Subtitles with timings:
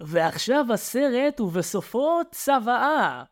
[0.00, 3.22] ועכשיו הסרט ובסופו צוואה.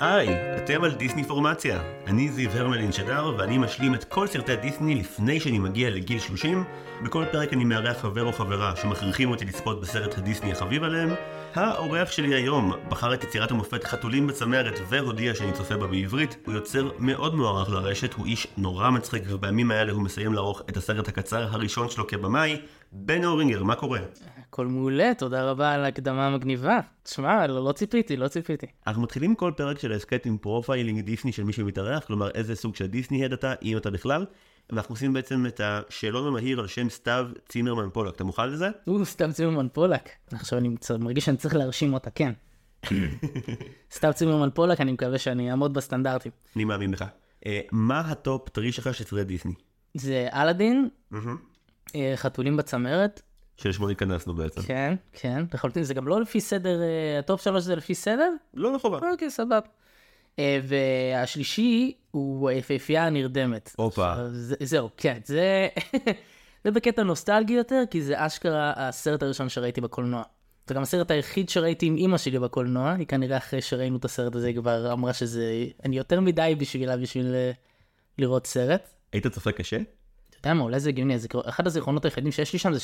[0.00, 1.82] היי, אתם על דיסני פורמציה.
[2.06, 6.64] אני זיו הרמלין שדר, ואני משלים את כל סרטי דיסני לפני שאני מגיע לגיל 30.
[7.02, 11.10] בכל פרק אני מארח חבר או חברה שמכריחים אותי לצפות בסרט הדיסני החביב עליהם.
[11.54, 16.36] האורח שלי היום בחר את יצירת המופת חתולים בצמרת והודיע שאני צופה בה בעברית.
[16.46, 20.76] הוא יוצר מאוד מוערך לרשת, הוא איש נורא מצחיק, ובימים האלה הוא מסיים לערוך את
[20.76, 22.60] הסרט הקצר הראשון שלו כבמאי.
[22.92, 24.00] בן אורינגר, מה קורה?
[24.50, 26.80] הכל מעולה, תודה רבה על ההקדמה המגניבה.
[27.02, 28.66] תשמע, לא, לא ציפיתי, לא ציפיתי.
[28.86, 32.76] אנחנו מתחילים כל פרק של ההסכת עם profiling דיסני של מי שמתארח, כלומר איזה סוג
[32.76, 34.26] של דיסני head אתה, אם אתה בכלל.
[34.70, 38.14] ואנחנו עושים בעצם את השאלון המהיר על שם סתיו צימרמן פולק.
[38.14, 38.68] אתה מוכן לזה?
[38.84, 40.08] הוא סתיו צימרמן פולק.
[40.32, 40.68] עכשיו אני.
[40.98, 42.32] מרגיש שאני צריך להרשים אותה, כן.
[43.94, 46.32] סתיו צימרמן פולק, אני מקווה שאני אעמוד בסטנדרטים.
[46.56, 47.04] אני מאמין לך.
[47.46, 49.54] אה, מה ה top three שלך של סרטי דיסני?
[49.94, 50.88] זה אלאדין,
[51.94, 53.22] אה, חתולים בצמרת,
[53.62, 54.62] שלשמו התכנסנו בעצם.
[54.62, 58.30] כן, כן, לחלוטין, זה גם לא לפי סדר, אה, ה top שלוש זה לפי סדר?
[58.54, 58.98] לא לחובה.
[59.12, 59.58] אוקיי, סבבה.
[60.38, 63.74] אה, והשלישי הוא היפהפייה הנרדמת.
[63.76, 64.10] הופה.
[64.10, 65.68] עכשיו, זה- זהו, כן, זה...
[66.64, 70.22] זה בקטע נוסטלגי יותר, כי זה אשכרה הסרט הראשון שראיתי בקולנוע.
[70.66, 74.34] זה גם הסרט היחיד שראיתי עם אימא שלי בקולנוע, היא כנראה אחרי שראינו את הסרט
[74.34, 75.44] הזה היא כבר אמרה שזה...
[75.84, 77.50] אני יותר מדי בשבילה בשביל אה,
[78.18, 78.88] לראות סרט.
[79.12, 79.76] היית צופה קשה?
[79.76, 82.80] אתה יודע מה, אולי זה הגיוני, אחד הזיכרונות היחידים שיש לי שם זה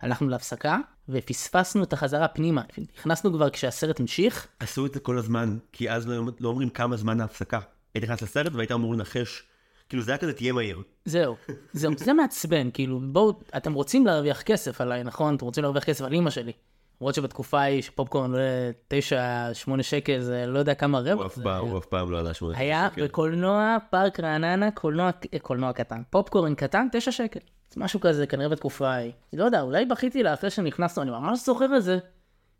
[0.00, 2.62] שהלכנו להפסקה ופספסנו את החזרה פנימה.
[2.98, 6.96] נכנסנו כבר כשהסרט המשיך, עשו את זה כל הזמן, כי אז לא, לא אומרים כמה
[6.96, 7.58] זמן ההפסקה.
[7.94, 9.42] היית נכנס לסרט והיית אמור לנחש,
[9.88, 10.82] כאילו זה היה כזה תהיה מהיר.
[11.04, 11.36] זהו,
[11.72, 15.34] זהו, זה מעצבן, כאילו, בואו, אתם רוצים להרוויח כסף עליי, נכון?
[15.34, 16.52] אתם רוצים להרוויח כסף על אימא שלי.
[17.00, 21.26] למרות שבתקופה ההיא שפופקורן עולה 9, 8 שקל, זה לא יודע כמה הוא רווח.
[21.26, 23.04] אף זה פעם, הוא אף פעם לא עלה שמונה היה שקל.
[23.04, 25.10] בקולנוע פארק רעננה, קולנוע,
[25.42, 27.40] קולנוע קטן, פופקורן קטן, 9 שקל.
[27.76, 29.12] משהו כזה כנראה בתקופה ההיא.
[29.32, 31.98] לא יודע, אולי בכיתי לה אחרי שנכנסנו, אני ממש זוכר את זה,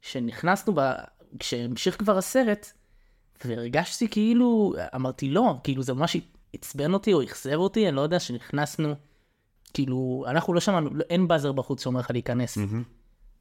[0.02, 0.80] שנכנסנו, ב...
[1.38, 2.72] כשהמשיך כבר הסרט,
[3.44, 6.16] והרגשתי כאילו, אמרתי לא, כאילו זה ממש
[6.52, 8.94] עצבן אותי או אכזב אותי, אני לא יודע, שנכנסנו,
[9.74, 12.58] כאילו, אנחנו לא שמענו, לא- אין באזר בחוץ שאומר לך להיכנס.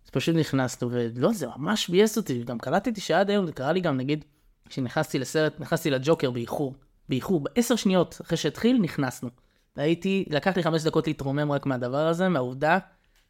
[0.05, 3.81] אז פשוט נכנסנו, ולא, זה ממש ביאס אותי, גם קלטתי שעד היום, זה קרה לי
[3.81, 4.25] גם, נגיד,
[4.69, 6.73] כשנכנסתי לסרט, נכנסתי לג'וקר באיחור,
[7.09, 9.29] באיחור, בעשר שניות אחרי שהתחיל, נכנסנו.
[9.75, 12.78] הייתי, לקח לי חמש דקות להתרומם רק מהדבר הזה, מהעובדה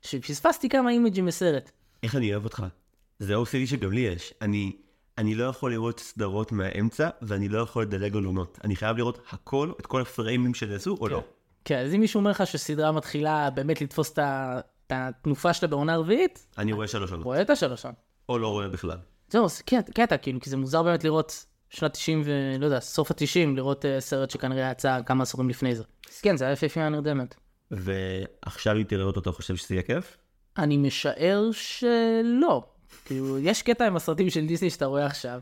[0.02, 1.72] שפספסתי כמה אימג'ים בסרט.
[2.04, 2.66] איך אני אוהב אותך.
[3.20, 4.34] זה OCD שגם לי יש.
[4.42, 4.72] אני,
[5.18, 8.60] אני לא יכול לראות סדרות מהאמצע, ואני לא יכול לדלג על עונות.
[8.64, 11.24] אני חייב לראות הכל, את כל הפריימים שנעשו, או לא.
[11.66, 14.20] כן, אז אם מישהו אומר לך שסדרה מתחילה באמת לתפוס את
[14.90, 17.26] התנופה שלה בעונה רביעית, אני רואה שלוש עונות.
[17.26, 18.00] רואה את השלוש עונות.
[18.30, 18.98] או לא רואה בכלל.
[19.30, 23.12] זהו, זה קטע, קטע, כאילו, כי זה מוזר באמת לראות שנת 90 ולא יודע, סוף
[23.12, 25.84] ה-90, לראות uh, סרט שכנראה יצא כמה עשורים לפני זה.
[26.22, 27.36] כן, זה היה יפהפייה נרדמת.
[27.72, 30.18] ועכשיו אם תראה אותו, אתה חושב שזה יהיה כיף?
[30.58, 32.64] אני משער שלא.
[33.06, 35.40] כאילו, יש קטע עם הסרטים של דיסני שאתה רואה עכשיו.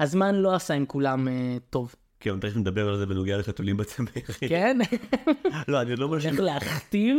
[0.00, 1.30] הזמן לא עשה עם כולם uh,
[1.70, 1.94] טוב.
[2.20, 4.30] כן, תכף נדבר על זה בנוגע לחתולים בצמרת.
[4.48, 4.78] כן?
[5.68, 6.28] לא, אני לא משהו...
[6.30, 7.16] איך להכתיר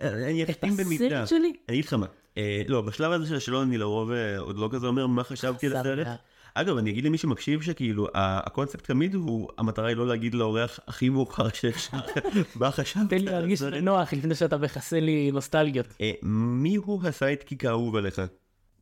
[0.00, 1.22] אני את אחתים במידה.
[1.22, 1.52] הסרט שלי?
[1.68, 2.06] אני אגיד לך מה.
[2.36, 5.66] אה, לא, בשלב הזה של השאלון אני לרוב אה, עוד לא כזה אומר מה חשבתי
[5.66, 6.06] על הסרט.
[6.54, 11.08] אגב, אני אגיד למי שמקשיב שכאילו, הקונספט תמיד הוא, המטרה היא לא להגיד לאורח הכי
[11.08, 11.90] מאוחר שיש,
[12.60, 13.10] מה חשבת.
[13.10, 13.62] תן לי להרגיש.
[13.62, 15.86] נוח לפני שאתה מכסה לי נוסטלגיות.
[16.00, 18.22] אה, מי הוא הסיידקיק האהוב עליך?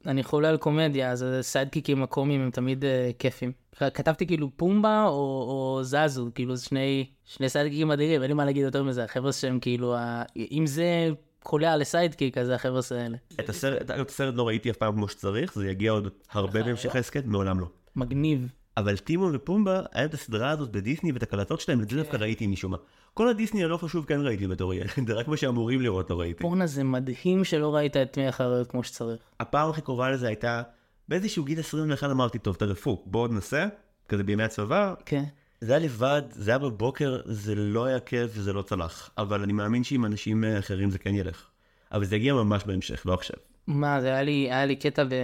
[0.07, 2.87] אני חולה על קומדיה, אז הסיידקיקים הקומיים הם תמיד uh,
[3.19, 3.53] כיפים.
[3.95, 8.45] כתבתי כאילו פומבה או, או זזו, כאילו זה שני, שני סיידקיקים אדירים, אין לי מה
[8.45, 10.23] להגיד יותר מזה, החבר'ה שהם כאילו, ה...
[10.37, 11.11] אם זה
[11.49, 13.17] קולע לסיידקיק, אז זה החבר'ה האלה.
[13.41, 16.97] את הסרט, את הסרט לא ראיתי אף פעם כמו שצריך, זה יגיע עוד הרבה בהמשך
[16.97, 17.67] ההסכת, מעולם לא.
[17.97, 18.49] מגניב.
[18.77, 22.47] אבל טימון ופומבה, היה את הסדרה הזאת בדיסני ואת הקלטות שלהם, את זה דווקא ראיתי
[22.47, 22.77] משום מה.
[23.15, 26.43] כל הדיסני הלא חשוב כן ראיתי בתור ילד, רק מה שאמורים לראות לא ראיתי.
[26.43, 29.21] בואנה זה מדהים שלא ראית את מי החריות כמו שצריך.
[29.41, 30.63] הפעם הכי קרובה לזה הייתה,
[31.09, 33.67] באיזשהו גיל 21 אמרתי, טוב, תרפו, בואו ננסה,
[34.09, 34.95] כזה בימי הצבא.
[35.05, 35.25] כן.
[35.61, 39.11] זה היה לבד, זה היה בבוקר, זה לא היה כיף וזה לא צלח.
[39.19, 41.47] אבל אני מאמין שעם אנשים אה, אחרים זה כן ילך.
[41.93, 43.37] אבל זה יגיע ממש בהמשך, לא עכשיו.
[43.67, 45.15] מה, זה היה לי, היה לי קטע ב,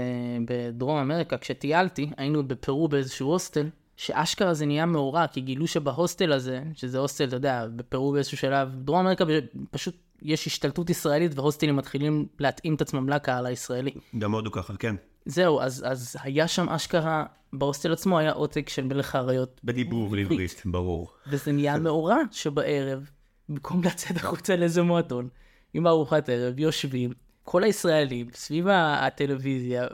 [0.47, 6.63] בדרום אמריקה, כשטיילתי, היינו בפרו באיזשהו הוסטל, שאשכרה זה נהיה מאורע, כי גילו שבהוסטל הזה,
[6.75, 9.25] שזה הוסטל, אתה יודע, בפרו באיזשהו שלב, דרום אמריקה
[9.71, 13.93] פשוט יש השתלטות ישראלית והוסטלים מתחילים להתאים את עצמם לקהל הישראלי.
[14.19, 14.97] גם הודו ככה, כן.
[15.27, 20.63] זהו, אז, אז היה שם אשכרה, בהוסטל עצמו היה עותק של מלך האריות, בדיבור לעברית,
[20.65, 21.13] ברור.
[21.27, 23.11] וזה נהיה מאורע שבערב,
[23.49, 25.29] במקום לצאת החוצה לאיזה מועדון,
[25.75, 27.11] עם ארוחת ערב, יושבים,
[27.43, 29.87] כל הישראלים סביב הטלוויזיה,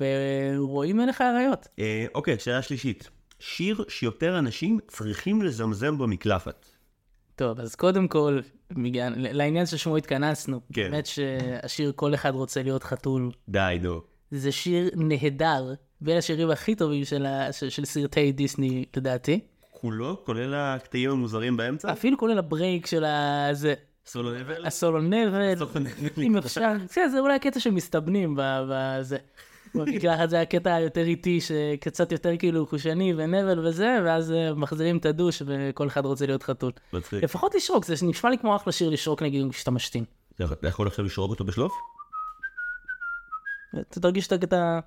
[0.00, 1.68] ורואים מלך האריות.
[1.78, 3.10] אה, אוקיי, שאלה שלישית.
[3.38, 6.66] שיר שיותר אנשים צריכים לזמזם במקלחת.
[7.36, 8.40] טוב, אז קודם כל,
[8.70, 10.82] בגלל- לעניין ששמו התכנסנו, כן.
[10.90, 14.00] באמת שהשיר כל אחד רוצה להיות חתול, די, נו.
[14.30, 17.52] זה שיר נהדר, בין השירים הכי טובים של, ה...
[17.52, 19.40] של, של סרטי דיסני, לדעתי.
[19.70, 21.92] כולו, כולל הקטעים המוזרים באמצע?
[21.92, 23.48] אפילו כולל הברייק של ה...
[23.52, 23.74] זה,
[24.06, 24.66] סולו נבל?
[24.66, 25.54] הסולו נבל.
[26.18, 29.16] אם אפשר, זה, זה אולי קטע שמסתבנים בזה.
[29.74, 35.06] במקלחת זה הקטע היותר איטי, שקצת יותר כאילו חושני ונבל וזה, ואז אה, מחזירים את
[35.06, 36.72] הדוש וכל אחד רוצה להיות חתול.
[36.92, 37.24] מצחיק.
[37.24, 40.04] לפחות לשרוק, זה נשמע לי כמו אחלה שיר לשרוק נגיד כשאתה משתין.
[40.34, 41.72] אתה יכול עכשיו לשרוק אותו בשלוף?
[43.80, 44.78] אתה תרגיש את הקטע...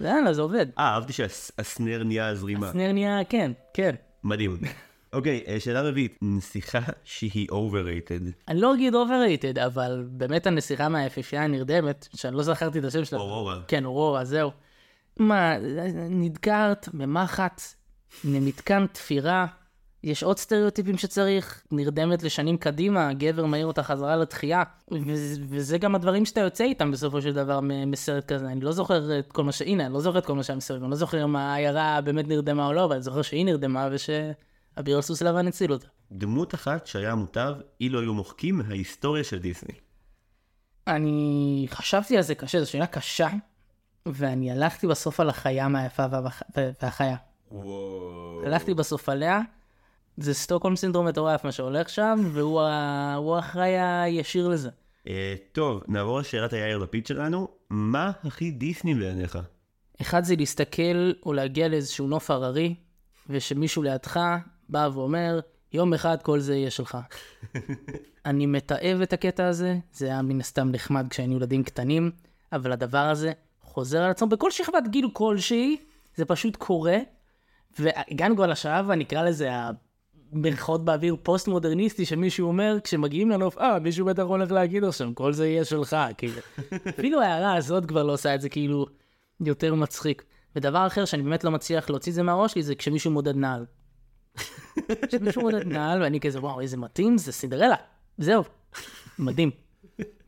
[0.00, 0.66] יאללה, זה עובד.
[0.78, 2.68] אה, אהבתי שהסנר נהיה זרימה.
[2.68, 3.94] הסנר נהיה, כן, כן.
[4.24, 4.58] מדהים.
[5.12, 6.18] אוקיי, אה, שאלה רביעית.
[6.22, 8.30] נסיכה שהיא overrated.
[8.48, 13.18] אני לא אגיד overrated, אבל באמת הנסיכה מהיפיפייה הנרדמת, שאני לא זכרתי את השם שלה.
[13.18, 13.60] אורורה.
[13.68, 14.50] כן, אורורה, זהו.
[15.18, 15.58] מה,
[16.10, 17.62] נדקרת, ממחט,
[18.24, 19.46] מתקן תפירה,
[20.04, 25.94] יש עוד סטריאוטיפים שצריך, נרדמת לשנים קדימה, גבר מעיר אותה חזרה לתחייה, וזה, וזה גם
[25.94, 28.46] הדברים שאתה יוצא איתם בסופו של דבר מסרט כזה.
[28.46, 29.62] אני לא זוכר את כל מה ש...
[29.62, 32.28] הנה, אני לא זוכר את כל מה שהיה מסביב, אני לא זוכר אם העיירה באמת
[32.28, 34.32] נרדמה או לא, אבל אני זוכר שהיא נרדמה ושאביר
[34.76, 35.86] על סוס לבן הציל אותה.
[36.12, 39.74] דמות אחת שהיה מוטב אילו היו מוחקים מההיסטוריה של דיסני.
[40.86, 43.28] אני חשבתי על זה קשה, זו שאלה קשה,
[44.06, 46.42] ואני הלכתי בסוף על החיה מהיפה והח...
[46.82, 47.16] והחיה.
[47.50, 48.42] וואו.
[48.46, 49.40] הלכתי בסוף עליה,
[50.16, 52.60] זה סטוקהולם סינדרום מטורף מה שהולך שם, והוא
[53.36, 54.70] האחראי הישיר לזה.
[55.08, 57.48] אה, טוב, נעבור לשאלת היאיר לפיד שלנו.
[57.70, 59.38] מה הכי דיסני בעיניך?
[60.00, 62.74] אחד זה להסתכל או להגיע לאיזשהו נוף הררי,
[63.28, 64.20] ושמישהו לידך
[64.72, 65.40] בא ואומר,
[65.72, 66.98] יום אחד כל זה יהיה שלך.
[68.26, 72.10] אני מתעב את הקטע הזה, זה היה מן הסתם נחמד כשהיינו ילדים קטנים,
[72.52, 73.32] אבל הדבר הזה
[73.62, 75.76] חוזר על עצמו בכל שכבת גיל כלשהי,
[76.16, 76.98] זה פשוט קורה,
[77.78, 79.50] והגענו כבר לשלב, הנקרא לזה
[80.32, 85.32] המרכאות באוויר פוסט מודרניסטי, שמישהו אומר, כשמגיעים לנוף, אה, מישהו בטח הולך להגיד עכשיו, כל
[85.32, 86.40] זה יהיה שלך, כאילו.
[86.88, 88.86] אפילו ההערה הזאת כבר לא עושה את זה כאילו
[89.40, 90.24] יותר מצחיק.
[90.56, 93.64] ודבר אחר שאני באמת לא מצליח להוציא את זה מהראש שלי, זה כשמישהו מודד נעל.
[95.08, 97.76] כשמישהו מודד נעל, ואני כזה, וואו, איזה מתאים, זה סינדרלה.
[98.18, 98.44] זהו,
[99.18, 99.50] מדהים.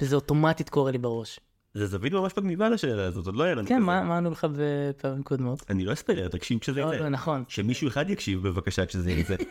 [0.03, 1.41] וזה אוטומטית קורה לי בראש.
[1.75, 3.85] זה זווית ממש מגניבה לשאלה הזאת, עוד לא היה לנו כן, כזה.
[3.85, 5.65] מה מה ענו לך בפעמים קודמות?
[5.71, 7.03] אני לא אספיילר, תקשיב כשזה לא, יצא.
[7.03, 7.45] לא, נכון.
[7.49, 9.35] שמישהו אחד יקשיב בבקשה כשזה יצא.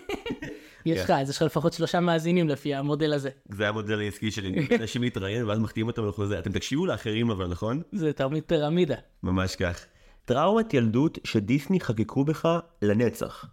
[0.86, 3.30] יש לך, אז יש לך לפחות שלושה מאזינים לפי המודל הזה.
[3.50, 6.40] זה המודל העסקי שלי, אנשים להתראיין ואז מחתימים אותם לחוזה.
[6.40, 7.82] אתם תקשיבו לאחרים אבל, נכון?
[7.92, 8.96] זה תרמית פירמידה.
[9.24, 9.86] ממש כך.
[10.26, 13.46] טראומת ילדות שדיסני חקקו בך לנצח.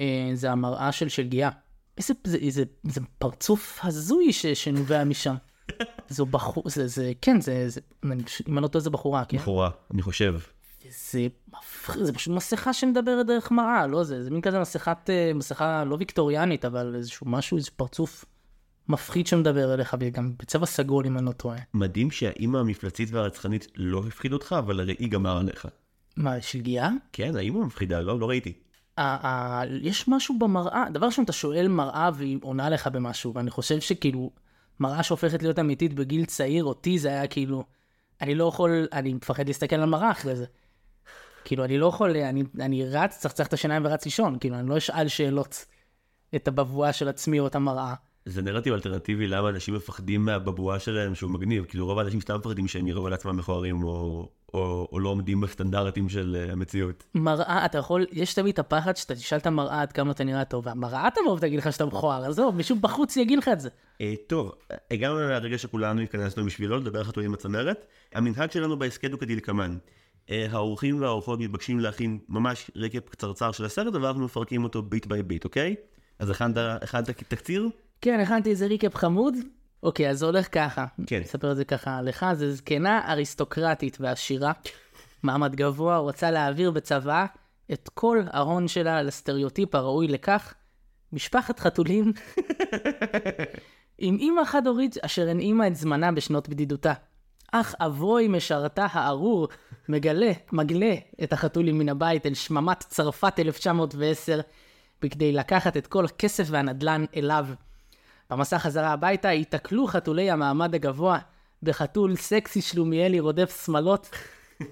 [0.00, 1.50] אה, זה המראה של שלגיה.
[1.98, 5.34] איזה, זה, זה, זה פרצוף הזוי ש, שנובע משם.
[6.08, 8.12] זו בחור, זה, זה, כן, זה, זה, אם
[8.58, 9.36] אני לא טועה זה בחורה, כן?
[9.38, 10.34] בחורה, אני חושב.
[11.10, 15.32] זה, מפח- זה פשוט מסכה שמדברת דרך מראה, לא זה, זה מין כזה מסכת, אה,
[15.34, 18.24] מסכה לא ויקטוריאנית, אבל איזשהו משהו, איזה פרצוף
[18.88, 21.58] מפחיד שמדבר אליך, וגם בצבע סגול אם אני לא טועה.
[21.74, 25.66] מדהים שהאימא המפלצית והרצחנית לא הפחיד אותך, אבל הרי היא גמר עליך.
[26.16, 26.90] מה, שלגיה?
[27.12, 28.18] כן, האימא מפחידה, לא?
[28.20, 28.52] לא ראיתי.
[29.82, 34.30] יש משהו במראה, דבר ראשון אתה שואל מראה והיא עונה לך במשהו, ואני חושב שכאילו,
[34.80, 37.64] מראה שהופכת להיות אמיתית בגיל צעיר, אותי זה היה כאילו,
[38.20, 40.44] אני לא יכול, אני מפחד להסתכל על מראה אחרי זה.
[41.44, 44.76] כאילו, אני לא יכול, אני, אני רץ, צחצח את השיניים ורץ לישון, כאילו, אני לא
[44.76, 45.64] אשאל שאלות
[46.36, 47.94] את הבבואה של עצמי או את המראה.
[48.26, 51.64] זה נרטיב אלטרנטיבי למה אנשים מפחדים מהבבואה שלהם שהוא מגניב.
[51.64, 55.40] כאילו רוב האנשים סתם מפחדים שהם יראו על עצמם מכוערים או, או, או לא עומדים
[55.40, 57.04] בסטנדרטים של אה, המציאות.
[57.14, 60.44] מראה, אתה יכול, יש תמיד את הפחד שאתה תשאל את המראה עד כמה אתה נראה
[60.44, 63.68] טוב, והמראה תבוא ותגיד לך שאתה מכוער, עזוב, מישהו בחוץ יגיד לך את זה.
[64.00, 64.52] אה, טוב,
[64.90, 67.86] הגענו לרגע שכולנו התכנסנו בשבילו לדבר חתולים בצמרת.
[68.14, 69.76] המנהג שלנו בהסכת הוא כדלקמן.
[70.30, 75.06] אה, האורחים והאורחות מתבקשים להכין ממש רקע קצרצר של הסרט, אבל אנחנו מפרקים אותו ביט
[75.06, 75.74] ביי ביט, אוקיי?
[76.18, 77.68] אז הכנת, הכנת תקציר?
[78.00, 79.34] כן, הכנתי איזה ריקאפ חמוד.
[79.84, 80.86] אוקיי, אז זה הולך ככה.
[81.06, 81.20] כן.
[81.20, 84.52] אספר את זה ככה לך, זה זקנה אריסטוקרטית ועשירה,
[85.22, 87.26] מעמד גבוה, רוצה להעביר בצוואה
[87.72, 90.54] את כל ההון שלה לסטריאוטיפ הראוי לכך,
[91.12, 92.12] משפחת חתולים
[93.98, 96.92] עם אימא חד-הורית אשר הנעימה את זמנה בשנות בדידותה.
[97.52, 99.48] אך אבוי משרתה הארור
[99.88, 104.40] מגלה, מגלה את החתולים מן הבית אל שממת צרפת 1910
[105.02, 107.46] בכדי לקחת את כל הכסף והנדלן אליו.
[108.34, 111.18] במסע חזרה הביתה ייתקלו חתולי המעמד הגבוה
[111.62, 114.10] בחתול סקסי שלומיאלי רודף שמלות,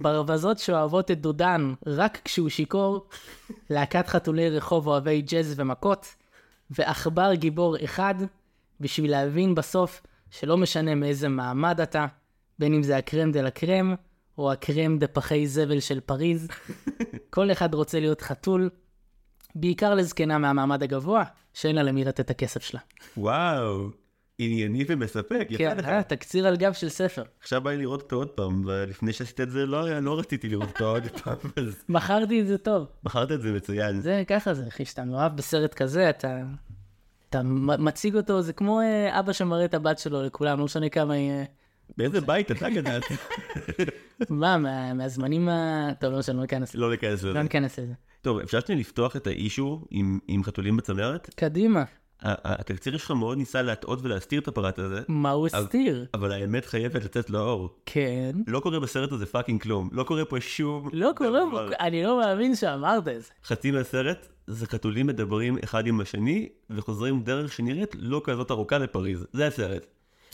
[0.01, 3.07] ברווזות שאוהבות את דודן רק כשהוא שיכור,
[3.71, 6.07] להקת חתולי רחוב אוהבי ג'אז ומכות,
[6.71, 8.15] ועכבר גיבור אחד,
[8.81, 12.07] בשביל להבין בסוף שלא משנה מאיזה מעמד אתה,
[12.59, 13.95] בין אם זה הקרם דה לה קרם,
[14.39, 16.49] או הקרם דה פחי זבל של פריז,
[17.31, 18.71] כל אחד רוצה להיות חתול,
[19.55, 22.81] בעיקר לזקנה מהמעמד הגבוה, שאין לה למי לתת את הכסף שלה.
[23.17, 23.91] וואו,
[24.39, 25.85] ענייני ומספק, יפה כן, לך.
[25.89, 27.23] אה, תקציר על גב של ספר.
[27.41, 30.69] עכשיו בא לי לראות אותו עוד פעם, ולפני שעשית את זה לא, לא רציתי לראות
[30.69, 32.87] אותו עוד פעם, אז מכרתי את זה טוב.
[33.05, 34.01] מכרת את זה מצוין.
[34.01, 36.43] זה ככה זה, אחי, שאתה מאוהב בסרט כזה, אתה...
[37.31, 37.43] אתה
[37.79, 41.33] מציג אותו, זה כמו אה, אבא שמראה את הבת שלו לכולם, לא משנה כמה היא...
[41.97, 43.05] באיזה בית אתה גדלת?
[44.31, 45.89] מה, מה- מהזמנים ה...
[46.01, 46.79] טוב, לא משנה, לא ניכנס לזה.
[46.83, 47.33] לא להיכנס לזה.
[47.33, 47.93] לא ניכנס לזה.
[48.23, 51.31] טוב, אפשר שנייה לפתוח את ה issue עם, חתולים בצמרת?
[51.35, 51.85] קדימה,
[52.23, 56.07] התקציר שלך מאוד ניסה להטעות ולהסתיר את הפרט הזה, מה הוא הסתיר?
[56.15, 57.71] אבל האמת חייבת לצאת לאור.
[57.87, 58.31] כן.
[58.47, 60.89] לא קורה בסרט הזה fucking כלום, לא קורה פה שום...
[60.93, 61.41] לא קורה.
[61.81, 63.29] אני לא מאמין שאמרת את זה.
[63.45, 69.27] חצי מהסרט זה חתולים מדברים אחד עם השני וחוזרים דרך שנראית לא כזאת ארוכה לפריז,
[69.33, 69.87] זה הסרט.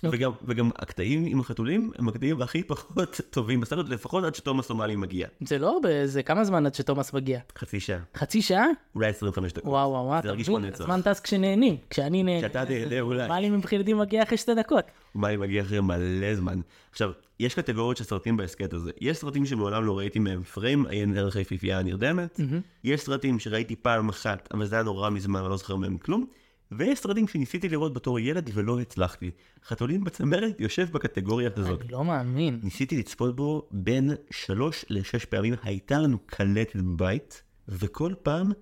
[0.05, 0.19] אוקיי.
[0.19, 4.97] וגם, וגם הקטעים עם החתולים הם הקטעים הכי פחות טובים בסרט, לפחות עד שתומאס אומאלי
[4.97, 5.29] מגיע.
[5.41, 7.41] זה לא הרבה, זה כמה זמן עד שתומאס מגיע?
[7.59, 8.67] חצי שעה, חצי שעה?
[8.95, 9.65] אולי 25 דקות.
[9.65, 10.59] וואו וואו וואו, זה הרגיש כמו?
[10.59, 10.81] נצח.
[10.81, 12.39] הזמן טס כשנהנים, כשאני נהנה.
[12.39, 13.29] כשאתה תהנה אולי.
[13.29, 14.85] מה לי מבחינתי מגיע אחרי שתי דקות?
[15.15, 16.61] אומאלי מגיע אחרי מלא זמן.
[16.91, 18.91] עכשיו, יש קטגוריות של סרטים בהסכת הזה.
[19.01, 22.41] יש סרטים שמעולם לא ראיתי מהם פריים, עיין ערך היפיפייה הנרדמת.
[22.85, 26.27] יש סרטים שראיתי פעם אחת, אבל זה היה נורא מזמן, אני לא זוכר מהם כלום.
[26.73, 29.31] ויש סרטים שניסיתי לראות בתור ילד ולא הצלחתי.
[29.65, 31.81] חתולים בצמרת יושב בקטגוריה הזאת.
[31.83, 32.61] אני לא מאמין.
[32.63, 38.53] ניסיתי לצפות בו בין שלוש לשש פעמים, הייתה לנו קלטת בבית, וכל פעם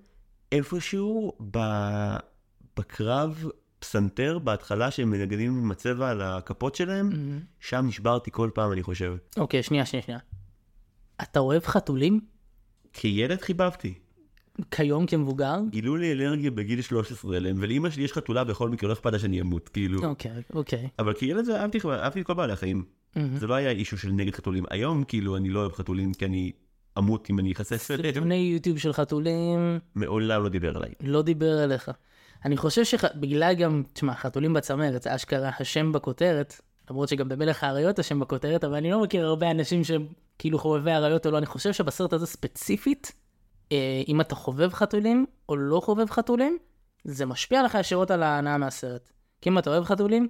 [0.51, 1.59] איפשהו ב...
[2.77, 3.45] בקרב
[3.79, 7.09] פסנתר, בהתחלה שהם מנגנים עם הצבע על הכפות שלהם,
[7.59, 9.15] שם נשברתי כל פעם, אני חושב.
[9.37, 10.19] אוקיי, שנייה, שנייה, שנייה.
[11.21, 12.19] אתה אוהב חתולים?
[12.93, 13.93] כילד חיבבתי.
[14.71, 15.55] כיום כמבוגר?
[15.69, 19.19] גילו לי אלרגיה בגיל 13 אליהם, ולאמא שלי יש חתולה בכל מקרה, לא אכפת לה
[19.19, 20.05] שאני אמות, כאילו.
[20.05, 20.87] אוקיי, אוקיי.
[20.99, 22.83] אבל כילד זה אהבתי, אהבתי את כל בעלי החיים.
[23.35, 24.63] זה לא היה אישו של נגד חתולים.
[24.69, 26.51] היום, כאילו, אני לא אוהב חתולים כי אני
[26.97, 28.13] אמות אם אני אחסס אליהם.
[28.13, 30.91] סרטוני יוטיוב של חתולים מעולם לא דיבר עליי.
[31.03, 31.91] לא דיבר אליך.
[32.45, 37.99] אני חושב שבגלל גם, תשמע, חתולים בצמרת, זה אשכרה השם בכותרת, למרות שגם במלך האריות
[37.99, 40.05] השם בכותרת, אבל אני לא מכיר הרבה אנשים שהם
[40.39, 43.11] כאילו חובבי אריות או לא, אני חושב שבסרט הזה ספציפית,
[44.07, 46.57] אם אתה חובב חתולים או לא חובב חתולים,
[47.03, 49.11] זה משפיע לך ישירות על ההנאה מהסרט.
[49.41, 50.27] כי אם אתה אוהב חתולים,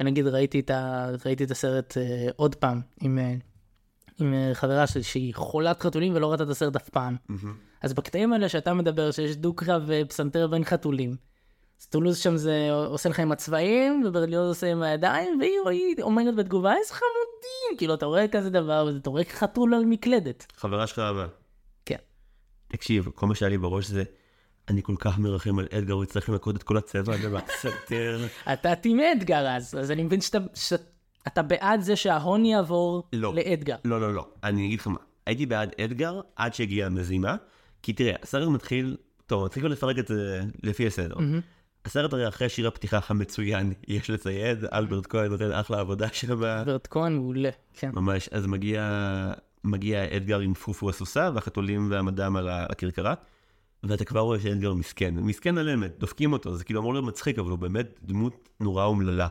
[0.00, 1.10] ונגיד ראיתי את, ה...
[1.24, 3.34] ראיתי את הסרט אה, עוד פעם עם, אה,
[4.20, 7.16] עם אה, חברה שלי שהיא חולת חתולים ולא ראתה את הסרט אף פעם.
[7.82, 11.16] אז בקטעים האלה שאתה מדבר שיש דו-קרב בפסנתר בין חתולים,
[11.80, 16.36] אז טולוז שם זה עושה לך עם הצבעים, וברליוז עושה עם הידיים, והיא היא אומרת
[16.36, 17.78] בתגובה, איזה חמודים!
[17.78, 20.52] כאילו, אתה רואה כזה דבר, ואתה רואה חתול על מקלדת.
[20.56, 21.26] חברה שלך אהבה.
[22.70, 24.02] תקשיב, כל מה שהיה לי בראש זה,
[24.68, 28.26] אני כל כך מרחם על אדגר, הוא יצטרך לנקות את כל הצבע הזה מהסנטר.
[28.52, 33.34] אתה טים אדגר אז, אז אני מבין שאתה, שאתה בעד זה שההון יעבור לא.
[33.34, 33.76] לאדגר.
[33.84, 34.28] לא, לא, לא.
[34.44, 34.98] אני אגיד לך מה.
[35.26, 37.36] הייתי בעד אדגר עד שהגיעה המזימה,
[37.82, 38.96] כי תראה, הסרט מתחיל,
[39.26, 41.14] טוב, נתחיל כבר לפרק את זה לפי הסדר.
[41.84, 46.36] הסרט הרי אחרי שיר הפתיחה המצוין, יש לציין, אלברט כהן נותן אחלה עבודה שם.
[46.38, 47.50] ורד כהן מעולה.
[47.74, 47.90] כן.
[47.94, 48.82] ממש, אז מגיע,
[49.64, 53.14] מגיע אדגר עם פופו הסוסה, והחתולים והמדם על הכרכרה,
[53.82, 57.38] ואתה כבר רואה שאדגר מסכן, מסכן על אמת, דופקים אותו, זה כאילו אמור להיות מצחיק,
[57.38, 59.28] אבל הוא באמת דמות נורא אומללה.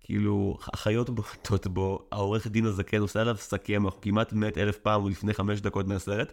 [0.00, 5.02] כאילו, החיות בועטות בו, העורך דין הזקן עושה עליו סכם, הוא כמעט מת אלף פעם,
[5.02, 6.32] הוא לפני חמש דקות מהסרט.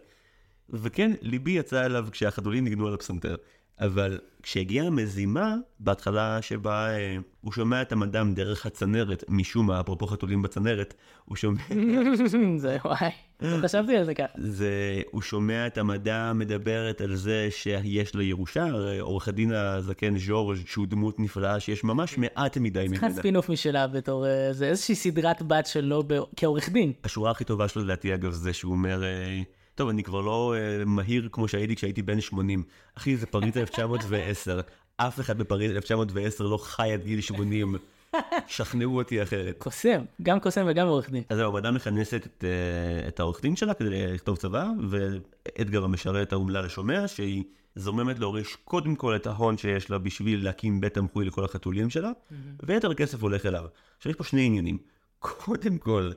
[0.69, 3.36] וכן, ליבי יצא אליו כשהחתולים ניגנו על הפסנתר.
[3.79, 10.07] אבל כשהגיעה המזימה, בהתחלה שבה אה, הוא שומע את המדם דרך הצנרת, משום מה, אפרופו
[10.07, 10.93] חתולים בצנרת,
[11.25, 11.62] הוא שומע,
[12.57, 13.10] זה וואי,
[13.41, 14.34] לא חשבתי על זה ככה.
[14.38, 20.17] זה, הוא שומע את המדה מדברת על זה שיש לה ירושה, הרי עורך הדין הזקן
[20.17, 23.19] ז'ורג' שהוא דמות נפלאה, שיש ממש מעט מדי צריכה ממנה.
[23.19, 26.93] ספינוף משלה בתור, אה, זה איזושהי סדרת בת שלו ב- כעורך דין.
[27.03, 29.41] השורה הכי טובה שלו לדעתי אגב זה שהוא אומר, אה,
[29.75, 32.63] טוב אני כבר לא אה, מהיר כמו שהייתי כשהייתי בן 80,
[32.98, 34.60] אחי זה פריז 1910,
[34.98, 37.75] אף אחד בפריז 1910 לא חי עד גיל 80,
[38.48, 39.55] שכנעו אותי אחרת.
[39.58, 41.24] קוסם, גם קוסם וגם עורך דין.
[41.29, 46.34] אז זהו, המדע מכנסת את, אה, את העורך דין שלה כדי לכתוב צבא, ואדגר המשרת
[46.34, 47.44] האומלל שומע שהיא
[47.75, 52.12] זוממת להוריש קודם כל את ההון שיש לה בשביל להקים בית תמחוי לכל החתולים שלה,
[52.63, 53.65] ויתר הכסף הולך אליו.
[53.98, 54.77] עכשיו יש פה שני עניינים.
[55.20, 56.12] קודם כל,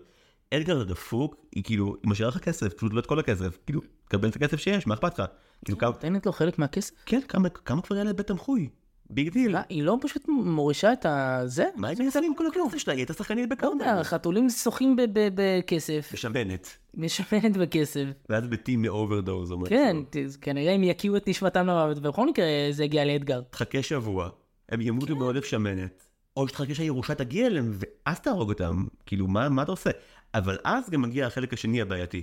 [0.54, 4.28] אדגר הדפוק, היא כאילו, היא משאירה לך כסף, פשוט לא את כל הכסף, כאילו, תקבל
[4.28, 5.24] את הכסף שיש, מה אכפת לך?
[5.64, 6.94] כאילו, כמה, נותנת לו חלק מהכסף.
[7.06, 8.68] כן, כמה, כמה כבר יעלה בית תמחוי?
[9.10, 9.52] Big deal.
[9.52, 11.64] לא, היא לא פשוט מורישה את הזה?
[11.76, 12.94] מה היא מנסה עם כל הכסף שלה?
[12.94, 13.68] היא הייתה שחקנית לא.
[13.68, 16.76] יודע, חתולים שוחים בכסף, משמנת.
[16.94, 18.04] משמנת בכסף.
[18.28, 19.76] ואז מתים מ overdose או משהו.
[19.76, 19.96] כן,
[20.40, 23.40] כנראה הם יקיאו את נשמתם למוות, ובכל מקרה זה יגיע לאדגר.
[23.50, 24.28] תחכה שבוע,
[24.68, 28.84] הם ימותו מעודף שמנת, או שתחכה שהירושה תגיע אליהם, ואז תהרוג אותם.
[29.06, 29.90] כאילו, מה, מה אתה עושה?
[30.35, 32.23] אבל אז גם מגיע החלק השני הבעייתי.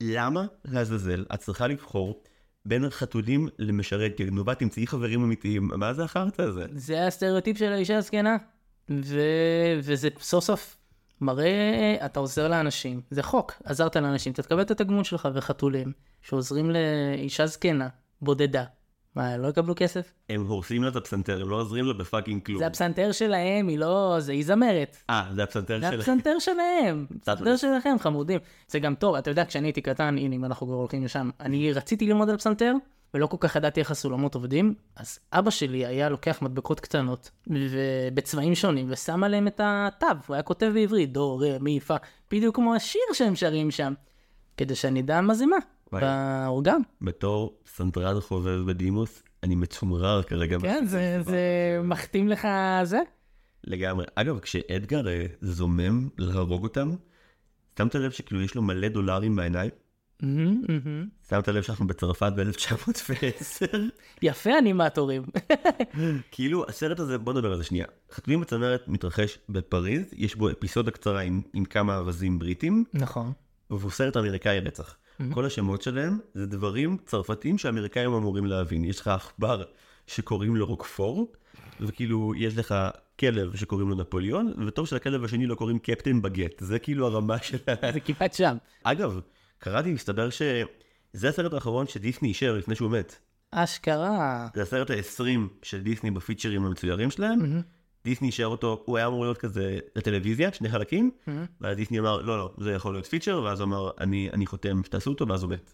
[0.00, 2.22] למה לעזאזל את צריכה לבחור
[2.64, 6.66] בין החתולים למשרת, כי נובע תמצאי חברים אמיתיים, מה זה החרטא הזה?
[6.72, 8.36] זה הסטריאוטיפ של האישה הזקנה.
[8.90, 9.20] ו...
[9.82, 10.76] וזה סוף סוף
[11.20, 16.70] מראה, אתה עוזר לאנשים, זה חוק, עזרת לאנשים, אתה תקבל את התגמול שלך, וחתולים שעוזרים
[16.70, 17.88] לאישה זקנה,
[18.22, 18.64] בודדה.
[19.16, 20.12] מה, לא יקבלו כסף?
[20.28, 22.58] הם הורסים לה את הפסנתר, הם לא עוזרים לה ב fucking כלום.
[22.58, 24.16] זה הפסנתר שלהם, היא לא...
[24.18, 24.96] זה היא זמרת.
[25.10, 26.00] אה, זה הפסנתר זה שלהם.
[26.00, 28.40] הפסנתר שלהם, הפסנתר שלכם, חמודים.
[28.68, 31.72] זה גם טוב, אתה יודע, כשאני הייתי קטן, הנה, אם אנחנו כבר הולכים לשם, אני
[31.72, 32.72] רציתי ללמוד על פסנתר,
[33.14, 38.54] ולא כל כך ידעתי איך הסולמות עובדים, אז אבא שלי היה לוקח מדבקות קטנות, ובצבעים
[38.54, 41.96] שונים, ושם עליהם את התו, הוא היה כותב בעברית, דו, רה, מי, פה,
[42.30, 43.94] בדיוק כמו השיר שהם שרים שם,
[44.56, 45.56] כדי שאני אדע מה זה מה.
[45.92, 46.80] באורגן.
[47.02, 50.58] בתור פסנתרן חובב בדימוס, אני מצומרר כרגע.
[50.62, 51.40] כן, זה, זה
[51.84, 52.48] מחתים לך
[52.84, 52.98] זה?
[53.64, 54.04] לגמרי.
[54.14, 56.90] אגב, כשאדגר אה, זומם להרוג אותם,
[57.78, 59.70] שמת לב שכאילו יש לו מלא דולרים בעיניים?
[61.28, 63.76] שמת לב שאנחנו בצרפת ב-1910?
[64.22, 65.22] יפה אנימטורים.
[66.32, 67.86] כאילו, הסרט הזה, בוא נדבר על זה שנייה.
[68.12, 73.32] חתולים בצמרת מתרחש בפריז, יש בו אפיסודה קצרה עם, עם כמה ארזים בריטים, נכון.
[73.70, 74.96] והוא סרט אמריקאי רצח.
[75.34, 78.84] כל השמות שלהם זה דברים צרפתיים שאמריקאים אמורים להבין.
[78.84, 79.62] יש לך עכבר
[80.06, 81.32] שקוראים לו רוקפור,
[81.80, 82.74] וכאילו יש לך
[83.20, 86.60] כלב שקוראים לו נפוליאון, וטוב שלכלב השני לא קוראים קפטן בגט.
[86.60, 87.58] זה כאילו הרמה של.
[87.94, 88.56] זה כמעט שם.
[88.82, 89.20] אגב,
[89.58, 93.18] קראתי, מסתבר שזה הסרט האחרון שדיסני אישר לפני שהוא מת.
[93.50, 94.48] אשכרה.
[94.54, 95.24] זה הסרט ה-20
[95.62, 97.62] של דיסני בפיצ'רים המצוירים שלהם.
[98.06, 101.10] דיסני אישר אותו, הוא היה אמור להיות כזה לטלוויזיה, שני חלקים,
[101.60, 104.84] ואז דיסני אמר, לא, לא, זה יכול להיות פיצ'ר, ואז הוא אמר, אני, אני חותם
[104.84, 105.72] שתעשו אותו, ואז הוא מת.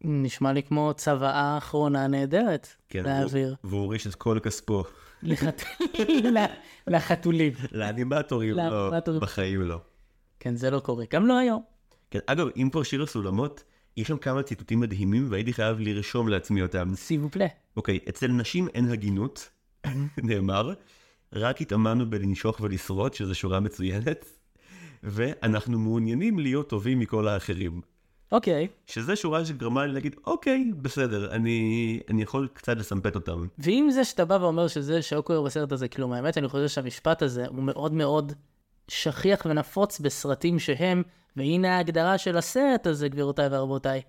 [0.00, 3.54] נשמע לי כמו צוואה אחרונה נהדרת כן, להעביר.
[3.64, 4.84] והוא הוריש את כל כספו
[6.86, 7.52] לחתולים.
[7.72, 8.90] לאנימטורים, לא.
[9.20, 9.80] בחיים לא.
[10.40, 11.04] כן, זה לא קורה.
[11.10, 11.62] גם לא היום.
[12.10, 13.64] כן, אגב, אם כבר שיר הסולמות,
[13.96, 16.94] יש שם כמה ציטוטים מדהימים, והייתי חייב לרשום לעצמי אותם.
[16.94, 17.46] סיבופלה.
[17.76, 19.50] אוקיי, אצל נשים אין הגינות,
[20.22, 20.72] נאמר,
[21.32, 24.24] רק התאמנו בלנשוך ולשרוד, שזו שורה מצוינת,
[25.02, 27.80] ואנחנו מעוניינים להיות טובים מכל האחרים.
[28.32, 28.68] אוקיי.
[28.86, 33.46] שזה שורה שגרמה לי להגיד, אוקיי, בסדר, אני, אני יכול קצת לסמפת אותם.
[33.58, 37.22] ואם זה שאתה בא ואומר שזה שלא קורה בסרט הזה כלום, האמת, אני חושב שהמשפט
[37.22, 38.32] הזה הוא מאוד מאוד
[38.88, 41.02] שכיח ונפוץ בסרטים שהם,
[41.36, 44.02] והנה ההגדרה של הסרט הזה, גבירותיי ורבותיי,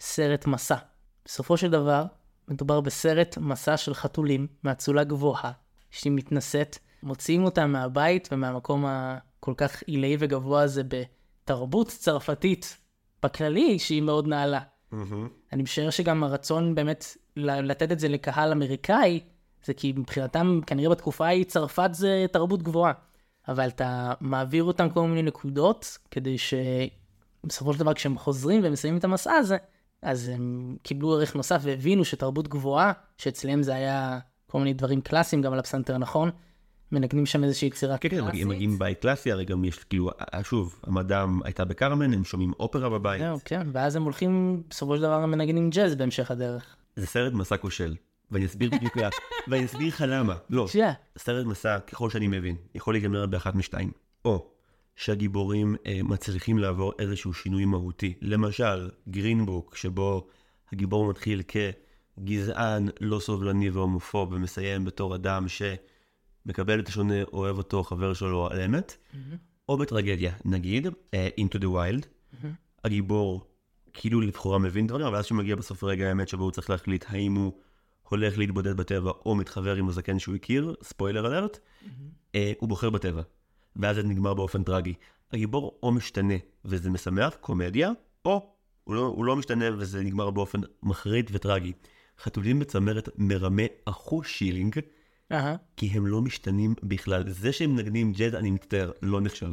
[0.00, 0.76] סרט מסע.
[1.24, 2.04] בסופו של דבר,
[2.48, 5.52] מדובר בסרט מסע של חתולים מאצולה גבוהה,
[5.90, 12.76] שהיא מתנשאת, מוציאים אותה מהבית ומהמקום הכל כך עילאי וגבוה הזה בתרבות צרפתית
[13.22, 14.60] בכללי, שהיא מאוד נעלה.
[15.52, 19.20] אני משער שגם הרצון באמת לתת את זה לקהל אמריקאי,
[19.64, 22.92] זה כי מבחינתם, כנראה בתקופה ההיא, צרפת זה תרבות גבוהה.
[23.48, 29.04] אבל אתה מעביר אותם כל מיני נקודות, כדי שבסופו של דבר כשהם חוזרים ומסיימים את
[29.04, 29.56] המסע הזה,
[30.02, 34.18] אז הם קיבלו ערך נוסף והבינו שתרבות גבוהה, שאצלם זה היה
[34.50, 36.30] כל מיני דברים קלאסיים גם על הפסנתר, נכון?
[36.92, 38.42] מנגנים שם איזושהי יצירה כן, כן, קלאסית.
[38.42, 42.52] הם מגיעים בית קלאסי, הרי גם יש, כאילו, אה, שוב, המדאם הייתה בקרמן, הם שומעים
[42.60, 43.20] אופרה בבית.
[43.20, 46.76] זהו, כן, ואז הם הולכים, בסופו של דבר הם מנגנים ג'אז בהמשך הדרך.
[46.96, 47.94] זה סרט מסע כושל,
[48.30, 49.12] ואני אסביר בדיוק לאט,
[49.48, 50.36] ואני אסביר לך למה.
[50.50, 50.92] לא, שיה.
[51.18, 53.90] סרט מסע, ככל שאני מבין, יכול להיגמר באחת משתיים.
[54.24, 54.50] או
[54.96, 58.14] שהגיבורים אה, מצליחים לעבור איזשהו שינוי מהותי.
[58.22, 60.26] למשל, גרינבוק, שבו
[60.72, 61.42] הגיבור מתחיל
[62.18, 68.60] כגזען, לא סובלני והומופוב, ומסיים בתור אדם שמקבל את השונה, אוהב אותו, חבר שלו על
[68.60, 68.96] אמת.
[69.68, 72.06] או בטרגדיה, נגיד, אה, Into the Wild,
[72.84, 73.46] הגיבור
[73.92, 77.04] כאילו לכאורה מבין דברים, אבל אז כשהוא מגיע בסוף רגע האמת שבו הוא צריך להחליט
[77.08, 77.52] האם הוא
[78.08, 81.58] הולך להתבודד בטבע או מתחבר עם הזקן שהוא הכיר, ספוילר אלרט,
[82.34, 83.22] אה, הוא בוחר בטבע.
[83.76, 84.94] ואז זה נגמר באופן טרגי.
[85.32, 87.90] הגיבור או משתנה וזה משמח, קומדיה,
[88.24, 88.52] או
[88.84, 91.72] הוא לא, הוא לא משתנה וזה נגמר באופן מחריד וטרגי.
[92.22, 94.78] חתולים בצמרת מרמה אחוז שילינג,
[95.32, 95.56] אהה.
[95.76, 97.28] כי הם לא משתנים בכלל.
[97.28, 99.52] זה שהם מנגנים ג'אז, אני מצטער, לא נחשב.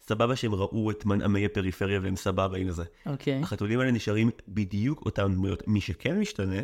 [0.00, 2.84] סבבה שהם ראו את מנעמי הפריפריה והם סבבה עם זה.
[3.06, 3.40] אוקיי.
[3.42, 5.68] החתולים האלה נשארים בדיוק אותם דמויות.
[5.68, 6.60] מי שכן משתנה,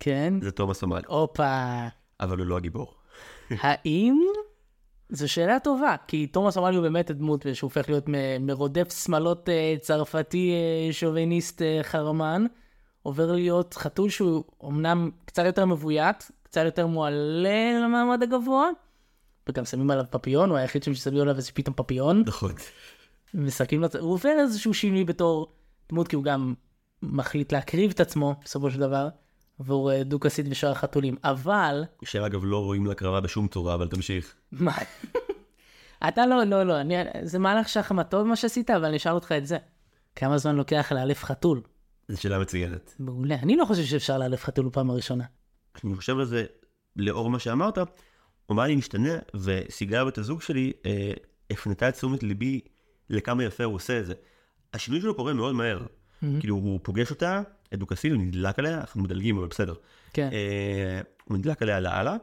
[0.00, 0.34] כן.
[0.42, 1.86] זה תומאס אומל, הופה.
[2.20, 2.94] אבל הוא לא הגיבור.
[3.50, 4.18] האם...
[5.10, 9.48] זו שאלה טובה, כי תומאס אמרלי הוא באמת הדמות שהוא הופך להיות מ- מרודף שמלות
[9.48, 12.46] אה, צרפתי אה, שוביניסט אה, חרמן,
[13.08, 18.68] עובר להיות חתול שהוא אמנם קצת יותר מבוית, קצת יותר מועלה למעמד הגבוה,
[19.48, 22.52] וגם שמים עליו פפיון, הוא היחיד ששמים עליו איזה פתאום פפיון, נכון.
[23.34, 25.52] משחקים, לצ- הוא עובר איזשהו שינוי בתור
[25.90, 26.54] דמות, כי הוא גם
[27.02, 29.08] מחליט להקריב את עצמו בסופו של דבר,
[29.60, 31.84] והוא אה, דו-כסית ושאר החתולים, אבל...
[32.04, 34.34] שאגב לא רואים להקרבה בשום צורה, אבל תמשיך.
[34.52, 34.72] מה?
[36.08, 39.32] אתה לא, לא, לא, אני, זה מהלך שחמט טוב מה שעשית, אבל אני אשאל אותך
[39.32, 39.58] את זה.
[40.16, 41.62] כמה זמן לוקח לאלף חתול?
[42.08, 42.94] זו שאלה מצוינת.
[42.98, 43.34] מעולה.
[43.34, 45.24] אני לא חושב שאפשר לאלף חתול בפעם הראשונה.
[45.74, 46.44] כשאני חושב על זה,
[46.96, 47.78] לאור מה שאמרת,
[48.48, 51.12] אומלי משתנה, וסיגל בת הזוג שלי אה,
[51.50, 52.60] הפנתה את תשומת ליבי
[53.10, 54.14] לכמה יפה הוא עושה את זה.
[54.74, 55.86] השינוי שלו קורה מאוד מהר.
[56.40, 57.42] כאילו, הוא פוגש אותה,
[57.74, 59.74] אדוקסיל, הוא נדלק עליה, אנחנו מדלגים, אבל בסדר.
[60.12, 60.28] כן.
[60.32, 62.16] אה, הוא נדלק עליה לאללה,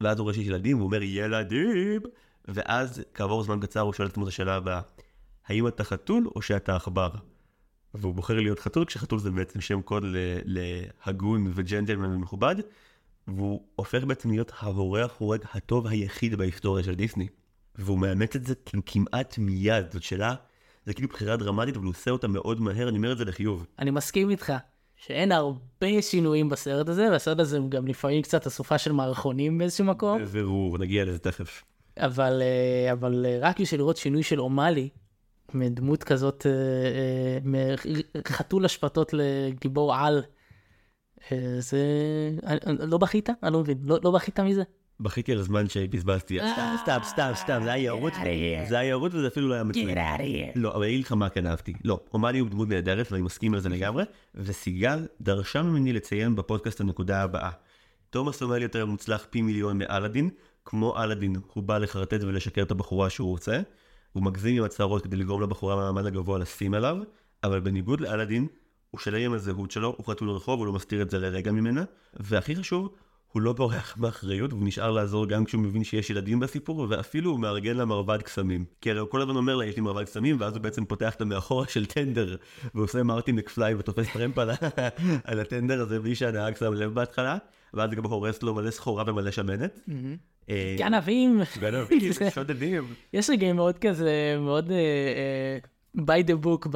[0.00, 2.00] ואז הוא רואה שיש ילדים, והוא אומר, ילדים!
[2.48, 4.80] ואז כעבור זמן קצר הוא שואל את עצמו את השאלה הבאה,
[5.46, 7.10] האם אתה חתול או שאתה עכבר?
[7.94, 10.04] והוא בוחר להיות חתול, כשחתול זה בעצם שם קוד
[10.44, 12.56] להגון וג'נטלמן ומכובד,
[13.28, 17.28] והוא הופך בעצם להיות ההורה החורג הטוב היחיד בהיסטוריה של דיסני.
[17.74, 20.34] והוא מאמץ את זה כאילו כמעט מיד, זאת שאלה,
[20.86, 23.66] זה כאילו בחירה דרמטית, אבל הוא עושה אותה מאוד מהר, אני אומר את זה לחיוב.
[23.78, 24.52] אני מסכים איתך
[24.96, 29.84] שאין הרבה שינויים בסרט הזה, והסרט הזה הוא גם לפעמים קצת אסופה של מערכונים באיזשהו
[29.84, 31.62] מקום, ברור, נגיע לזה תכף.
[31.96, 34.88] אבל, אה, אבל אה, רק בשביל לראות שינוי של אומאלי,
[35.54, 37.74] מדמות כזאת, אה, אה,
[38.30, 40.22] מחתול אשפתות לגיבור על,
[41.32, 41.78] אה, זה...
[42.66, 43.28] לא בכית?
[43.42, 43.78] אני לא מבין.
[43.84, 44.62] לא לא בכית מזה?
[45.00, 48.12] בכיתי על הזמן שבזבזתי, סתם, סתם, סתם, סתם, זה היה יערות,
[48.68, 49.86] זה היה יערות וזה אפילו לא היה מצוין.
[50.54, 51.72] לא, אבל אני אגיד לך מה כן אהבתי.
[51.84, 56.80] לא, אומלי הוא דמות נהדרת ואני מסכים על זה לגמרי, וסיגל דרשה ממני לציין בפודקאסט
[56.80, 57.50] הנקודה הבאה.
[58.10, 60.30] תומאס אומלי יותר מוצלח פי מיליון מאלאדין,
[60.64, 63.60] כמו אלאדין, הוא בא לחרטט ולשקר את הבחורה שהוא רוצה,
[64.12, 66.96] הוא מגזים עם הצהרות כדי לגרום לבחורה מהמעמד הגבוה לשים עליו,
[67.44, 68.46] אבל בניגוד לאלאדין,
[68.90, 71.84] הוא שלם עם הזהות שלו, הוא חתול רחוב, הוא לא מסתיר את זה לרגע ממנה,
[72.14, 72.94] והכי חשוב,
[73.32, 77.40] הוא לא בורח מאחריות, והוא נשאר לעזור גם כשהוא מבין שיש ילדים בסיפור, ואפילו הוא
[77.40, 78.64] מארגן לה מרבד קסמים.
[78.80, 81.14] כי הרי הוא כל הזמן אומר לה, יש לי מרבד קסמים, ואז הוא בעצם פותח
[81.14, 82.36] את המאחורה של טנדר,
[82.74, 84.50] ועושה מרטין מקפליי ותופס טרמפ על,
[85.24, 87.38] על הטנדר הזה בלי שהנהג שם לב בהתחלה,
[87.74, 89.80] ואז גם הורס לו מלא סחורה ומלא שמנת.
[89.90, 89.94] אה,
[90.78, 91.40] גנבים.
[91.60, 92.94] גנבים, שודדים.
[93.12, 95.58] יש רגעים מאוד כזה, מאוד אה, אה,
[96.04, 96.68] by the book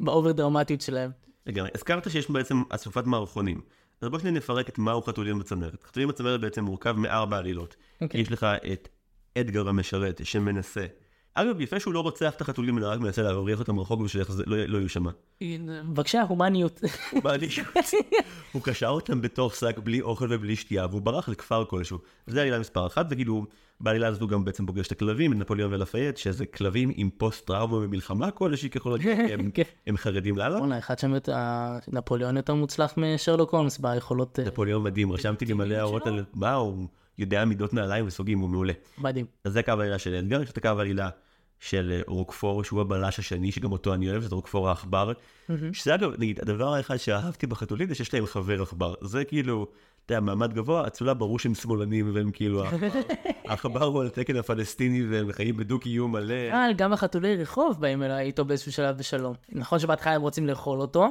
[0.00, 1.10] באובר דרמטיות שלהם.
[1.46, 1.70] לגמרי.
[1.74, 3.60] הזכרת שיש בעצם אסופת מערכונים.
[4.00, 5.84] אז בוא שניה נפרק את מהו חתולים בצמרת.
[5.84, 7.76] חתולים בצמרת בעצם מורכב מארבע עלילות.
[8.00, 8.20] אוקיי.
[8.20, 8.88] יש לך את
[9.38, 10.86] אדגר המשרת שמנסה.
[11.34, 14.56] אגב, יפה שהוא לא רוצח את החתולים, אלא רק מנסה להבריח אותם רחוק בשביל לא
[14.66, 15.10] לא יהיו שמה.
[15.88, 16.80] בבקשה, הומניות.
[18.52, 21.98] הוא קשר אותם בתוך שק בלי אוכל ובלי שתייה, והוא ברח לכפר כלשהו.
[22.26, 23.44] זה עלילה מספר אחת, וכאילו,
[23.80, 27.46] בעלילה הזאת הוא גם בעצם פוגש את הכלבים, את נפוליאון ולפייט, שזה כלבים עם פוסט
[27.46, 29.62] טראומה ומלחמה כלשהי ככל הנראה, הם- כן.
[29.86, 30.58] הם חרדים לאללה.
[30.58, 31.34] בואנה, אחד שם יותר,
[31.88, 36.54] נפוליאון יותר מוצלח משרלוק הולמס ביכולות אה, נפוליאון מדהים, רשמתי לי מלא הערות על מה
[36.54, 36.86] הוא
[37.18, 38.72] יודע מידות נעליים וסוגים, הוא מעולה.
[38.98, 39.26] מדהים.
[39.44, 41.10] אז זה קו העלילה של אדגר, יש את הקו העלילה
[41.60, 45.12] של אה, רוקפור, שהוא הבלש השני, שגם אותו אני אוהב, זה רוקפור העכבר.
[45.72, 48.94] שזה אגב, נגיד, הדבר האחד שאהבתי בחתולים זה שיש להם חבר עכבר.
[49.00, 49.66] זה כאילו,
[50.06, 52.64] אתה יודע, מעמד גבוה, אצולה ברור שהם שמאלנים והם כאילו,
[53.48, 56.34] העכבר- הוא על תקן הפלסטיני והם חיים בדו-קיום מלא.
[56.50, 59.34] אבל גם החתולי רחוב באים אליי איתו באיזשהו שלב בשלום.
[59.52, 61.06] נכון שבהתחלה הם רוצים לאכול אותו,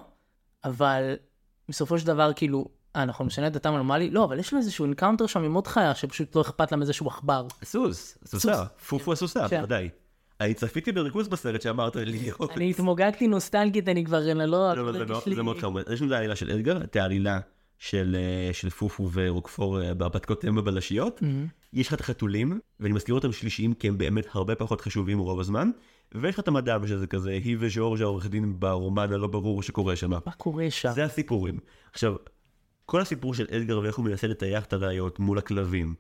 [0.64, 1.16] אבל
[1.70, 4.10] בסופו של דבר כאילו, נכון, משנה את דעתם אומלי?
[4.10, 6.94] לא, אבל יש לו איזשהו encounter שם עם עוד חיה שפשוט לא אכפת לה מזה
[6.94, 7.48] שהוא עכבר.
[7.62, 9.58] הסוס, הסוסה, פופו הסוסה, כן.
[9.58, 9.90] בוודאי.
[10.42, 12.32] אני צפיתי בריכוז בסרט שאמרת לי.
[12.56, 14.74] אני התמוגגתי נוסטלגית, אני כבר לא...
[14.74, 15.80] לא, זה מאוד- חמור.
[15.94, 17.40] יש לנו את העלילה של אדגר, את העלילה
[17.80, 21.22] של אה, של פופו ורוקפור אה, בהרפתקות אם בבלשיות.
[21.74, 25.40] יש לך את החתולים, ואני מזכיר אותם שלישיים כי הם באמת הרבה פחות חשובים רוב
[25.40, 25.70] הזמן.
[26.16, 30.10] ויש לך את המדע שזה כזה, היא וז'ורג'ה עורך דין ברומן הלא ברור שקורה שם.
[30.10, 30.92] מה קורה שם?
[30.92, 31.60] זה הסיפורים.
[31.94, 32.16] עכשיו,
[32.90, 35.96] כל הסיפור של אדגר ואיך הוא מנסה לטייח את הראיות מול הכלבים,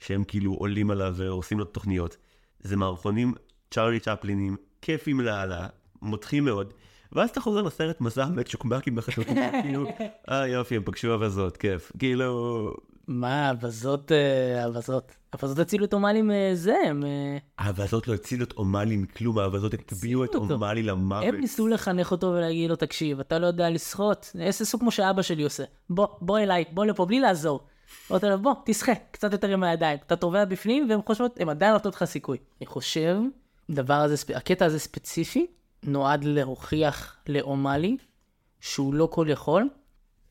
[0.00, 2.16] שהם כאילו עולים עליו ועושים לו תוכניות,
[2.60, 3.34] זה מערכונים
[3.70, 5.66] צ'ארלי צ'פלינים, כיפים לאללה,
[6.02, 6.74] מותחים מאוד,
[7.12, 9.84] ואז אתה חוזר לסרט מסע מצ'וקמקים בחתולים, כאילו,
[10.30, 12.74] אה יופי, הם פגשו אבזות, כיף, כאילו...
[13.08, 15.12] מה, אבזות, אה, אבזות.
[15.34, 17.04] אבזות הצילו את אומלי מזה, הם...
[17.04, 20.54] אה, האבזות לא הצילו את אומלי מכלום, האבזות הטביעו את אותו.
[20.54, 21.24] אומלי למוות.
[21.24, 25.42] הם ניסו לחנך אותו ולהגיד לו, תקשיב, אתה לא יודע לשחות, עשו כמו שאבא שלי
[25.42, 25.64] עושה.
[25.90, 27.60] בוא, בוא אליי, בוא לפה, בלי לעזור.
[28.10, 29.98] אמרתי לו, בוא, תשחה, קצת יותר עם הידיים.
[30.06, 32.38] אתה טובע בפנים, והן חושבות, הן עדיין נותנות לך סיכוי.
[32.60, 33.16] אני חושב,
[33.70, 35.46] דבר הזה, הקטע הזה ספציפי,
[35.82, 37.96] נועד להוכיח לאומלי
[38.60, 39.68] שהוא לא כל יכול,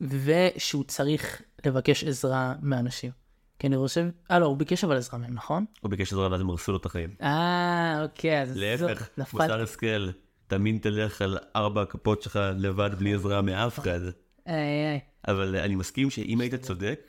[0.02, 3.12] ושהוא צריך לבקש עזרה מאנשים.
[3.60, 5.65] כי אני חושב, אה לא, הוא ביקש אבל עזרה מהם, נכון?
[5.82, 7.10] הוא ביקש עזרה ואז הם הרסו לו את החיים.
[7.22, 9.38] אה, אוקיי, אז להפך, זו- נפל.
[9.38, 10.10] מוסר השכל,
[10.48, 14.00] תמיד תלך על ארבע הכפות שלך לבד בלי עזרה מאף אחד.
[14.48, 14.56] איי,
[14.91, 15.00] איי.
[15.28, 17.00] אבל אני מסכים שאם היית צודק,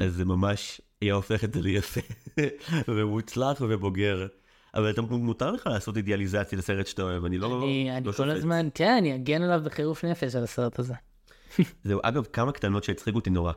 [0.00, 2.00] אז זה ממש היה הופך את זה ליפה,
[2.88, 4.26] ומוצלח ובוגר.
[4.74, 7.54] אבל אתה- מותר לך לעשות אידיאליזציה לסרט שאתה אוהב, אני לא אני,
[7.90, 8.28] לא אני כל שופט.
[8.28, 10.94] הזמן, כן, אני אגן עליו בחירוף נפש על הסרט הזה.
[11.84, 13.52] זהו, אגב, כמה קטנות שהצחיקו אותי נורא.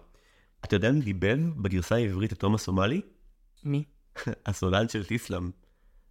[0.63, 3.02] אתה יודע מי דיבר בגרסה העברית את תומאס אומאלי?
[3.63, 3.84] מי?
[4.46, 5.52] הסולן של טיסלאם,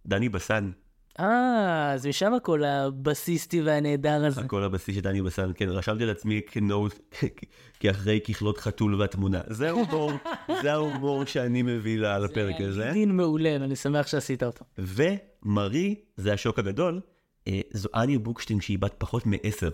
[0.05, 0.71] דני בסן.
[1.19, 4.41] אה, אז משם הכל הבסיסטי והנהדר הזה.
[4.41, 6.99] הכל הבסיס של דני בסן, כן, רשמתי לעצמי כנוט,
[7.79, 9.41] כאחרי ככלות חתול והתמונה.
[9.47, 10.11] זה ההומור,
[10.61, 12.89] זה ההומור שאני מביא ל- לפרק הזה.
[12.93, 14.65] דין מעולה, ואני שמח שעשית אותו.
[14.77, 17.01] ומרי, זה השוק הגדול,
[17.47, 19.71] אה, זו אניה בוקשטיין שהיא בת פחות מעשר.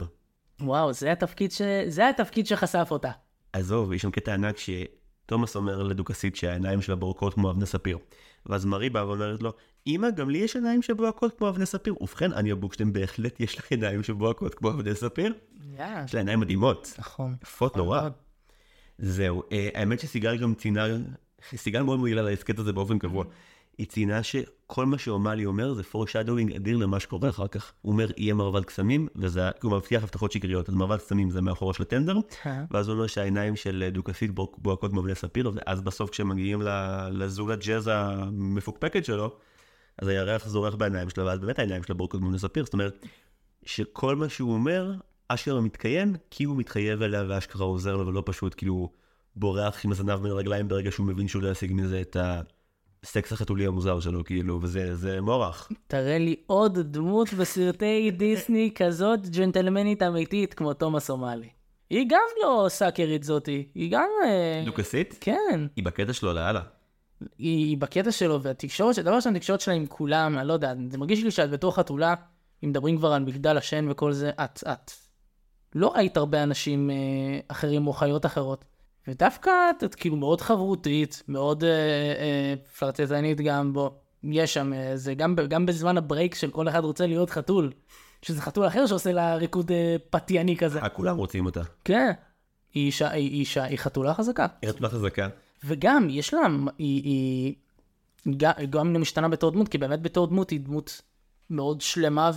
[0.59, 1.61] וואו, זה התפקיד, ש...
[1.87, 3.11] זה התפקיד שחשף אותה.
[3.53, 7.97] עזוב, יש שם קטע ענק שתומאס אומר לדוכסית שהעיניים שלה בורקות כמו אבני ספיר.
[8.45, 9.53] ואז מרי באה ואומרת לו,
[9.87, 11.95] אמא, גם לי יש עיניים שבוהקות כמו אבני ספיר.
[12.03, 15.33] ובכן, אניה בוקשטיין בהחלט יש לה עיניים שבוהקות כמו אבני ספיר.
[16.05, 17.35] יש לה עיניים מדהימות, נכון.
[17.43, 18.01] יפות נורא.
[18.01, 18.13] מאוד.
[18.97, 20.87] זהו, אה, האמת שסיגל גם ציינה,
[21.55, 23.25] סיגל מאוד מועילה להסכת הזה באופן קבוע.
[23.77, 27.73] היא ציינה שכל מה שאומלי אומר זה foreshadowing אדיר למה שקורה אחר כך.
[27.81, 31.73] הוא אומר, יהיה מרבד קסמים, וזה, הוא מבטיח הבטחות שקריות, אז מרבד קסמים זה מאחורה
[31.73, 32.63] של הטנדר, אה.
[32.71, 36.61] ואז הוא אומר שהעיניים של דוכסית בו- בוהקות כמו בני ספיר, ואז בסוף כשמגיעים
[37.11, 39.35] לזולת ג'אז המפוקפקת שלו,
[39.97, 43.05] אז הירח זורח בעיניים שלה, ואז באמת העיניים שלה בוהקות כמו בני ספיר, זאת אומרת,
[43.65, 44.93] שכל מה שהוא אומר,
[45.27, 48.91] אשכרה מתקיים, כי הוא מתחייב אליה ואשכרה עוזר לו, ולא פשוט כאילו
[49.35, 52.17] בורח עם הזנב בין הרגליים ברגע שהוא מבין שהוא לא ישיג מזה את
[53.03, 55.69] הסקס החתולי המוזר שלו, כאילו, וזה זה מורח.
[55.87, 61.49] תראה לי עוד דמות בסרטי דיסני כזאת ג'נטלמנית אמיתית כמו תומאס אומאלי.
[61.89, 64.07] היא גם לא סאקרית זאתי, היא גם...
[64.25, 65.17] אה, דוכסית?
[65.21, 66.61] כן, היא בקטע שלו לאללה.
[67.21, 70.97] היא, היא בקטע שלו, והתקשורת, דבר ראשון, התקשורת שלה עם כולם, אני לא יודע, זה
[70.97, 72.13] מרגיש לי שאת בתור חתולה,
[72.63, 74.91] אם מדברים כבר על מגדל השן וכל זה, את, את.
[75.75, 76.95] לא ראית הרבה אנשים אה,
[77.47, 78.65] אחרים או חיות אחרות.
[79.07, 79.51] ודווקא
[79.83, 84.01] את, כאילו מאוד חברותית, מאוד אה, אה, פלרטטנית גם בו.
[84.23, 87.71] יש שם, אה, זה גם, גם בזמן הברייק של כל אחד רוצה להיות חתול.
[88.21, 90.79] שזה חתול אחר שעושה לה ריקוד אה, פתיאני כזה.
[90.79, 91.61] אה, כולם רוצים אותה.
[91.85, 92.11] כן.
[92.73, 94.47] היא אישה, היא אישה, היא חתולה חזקה.
[94.61, 95.27] היא חתולה חזקה.
[95.63, 96.39] וגם, יש לה,
[96.77, 97.55] היא, היא
[98.37, 101.01] גם, גם משתנה בתור דמות, כי באמת בתור דמות היא דמות
[101.49, 102.31] מאוד שלמה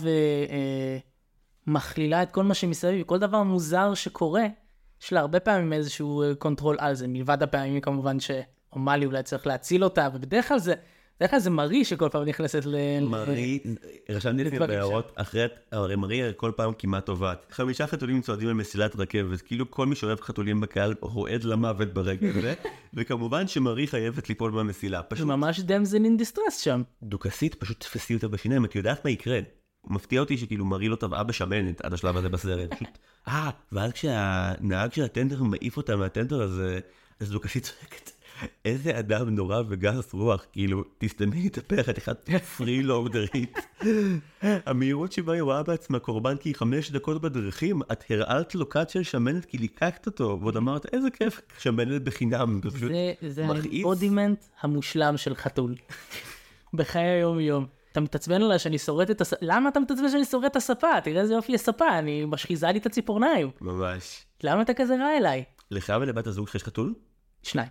[1.67, 4.45] ומכלילה את כל מה שמסביב, כל דבר מוזר שקורה,
[5.05, 9.47] יש לה הרבה פעמים איזשהו אה, control על זה, מלבד הפעמים כמובן שאומלי אולי צריך
[9.47, 10.75] להציל אותה, ובדרך כלל זה,
[11.17, 12.77] בדרך כלל זה מרי שכל פעם נכנסת ל...
[13.01, 13.59] מרי,
[14.11, 17.47] רשמתי לדברים בהערות, אחרי, הרי מרי כל פעם כמעט טובעת.
[17.51, 22.55] חמישה חתולים צועדים במסילת רכבת, כאילו כל מי שאוהב חתולים בקהל רועד למוות ברגע הזה,
[22.95, 24.99] וכמובן שמרי חייבת ליפול מהמסילה.
[24.99, 26.83] זה פשוט ממש damsel in distress שם.
[27.03, 29.41] דוכסית פשוט תפסי אותה בשיניים, את יודעת מה יקרה.
[29.87, 32.75] מפתיע אותי שכאילו מרי לא טבעה בשמנת עד השלב הזה בסרט.
[32.75, 36.81] פשוט, אה, ואז כשהנהג של הטנדר מעיף אותה מהטנדר הזה,
[37.21, 38.11] אז דוכסית צועקת.
[38.65, 43.59] איזה אדם נורא וגס רוח, כאילו, תסתמי את הפה, חתיכת freeloader ית.
[44.43, 48.91] המהירות שבה היא רואה בעצמה קורבן כי היא חמש דקות בדרכים, את הרעלת לו כד
[48.91, 53.47] של שמנת כי ליקקת אותו, ועוד אמרת, איזה כיף, שמנת בחינם, זה זה.
[53.47, 55.75] ה embodiment המושלם של חתול.
[56.75, 57.67] בחיי היום-יום.
[57.95, 61.01] אתה מתעצבן עליי שאני שורט את הספה, למה אתה מתעצבן שאני שורט את הספה?
[61.05, 63.51] תראה איזה יופי הספה, אני משחיזה לי את הציפורניים.
[63.61, 64.25] ממש.
[64.43, 65.45] למה אתה כזה רע אליי?
[65.71, 66.95] לך ולבת הזוג שלך יש חתול?
[67.43, 67.69] שניים.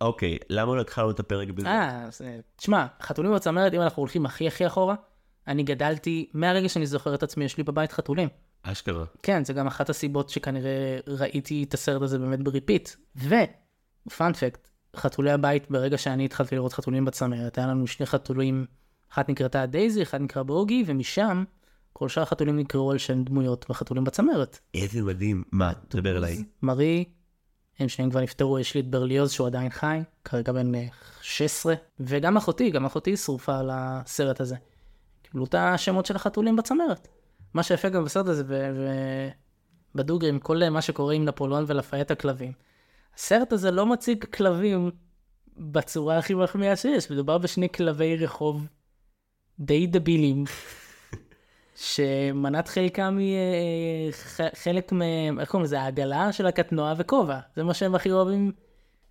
[0.00, 1.68] אוקיי, למה לא התחלנו את הפרק בזה?
[1.68, 2.08] אה,
[2.56, 4.94] תשמע, חתולים בצמרת, אם אנחנו הולכים הכי הכי אחורה,
[5.48, 8.28] אני גדלתי, מהרגע שאני זוכר את עצמי, יש לי בבית חתולים.
[8.62, 9.04] אשכרה.
[9.22, 12.90] כן, זה גם אחת הסיבות שכנראה ראיתי את הסרט הזה באמת ב repeat.
[13.16, 13.34] ו,
[14.16, 18.66] פאנפקט, חתולי הבית, ברגע שאני התחלתי לראות חתולים בצמרת, היה לנו שני חתולים,
[19.14, 21.44] אחת נקראתה דייזי, אחד נקרא בוגי, ומשם
[21.92, 24.58] כל שאר החתולים נקראו על שם דמויות בחתולים בצמרת.
[24.74, 25.44] איזה מדהים.
[25.52, 26.44] מה, תדבר אליי.
[26.62, 27.04] מרי,
[27.78, 30.86] הם שניהם כבר נפטרו, יש לי את ברליוז שהוא עדיין חי, כרגע בן אה,
[31.22, 34.56] 16, וגם אחותי, גם אחותי שרופה על הסרט הזה.
[35.22, 37.08] קיבלו את השמות של החתולים בצמרת.
[37.54, 38.44] מה שיפה גם בסרט הזה,
[39.94, 42.52] ובדוגרים, כל מה שקורה עם נפוליאון ולפייט הכלבים.
[43.16, 44.90] הסרט הזה לא מציג כלבים
[45.56, 48.66] בצורה הכי מחמיאה שיש, מדובר בשני כלבי רחוב
[49.60, 50.44] די דבילים.
[51.74, 57.38] שמנת חלקם היא אה, ח- חלק מהם, איך קוראים לזה, העגלה של הקטנוע וכובע.
[57.56, 58.52] זה מה שהם הכי אוהבים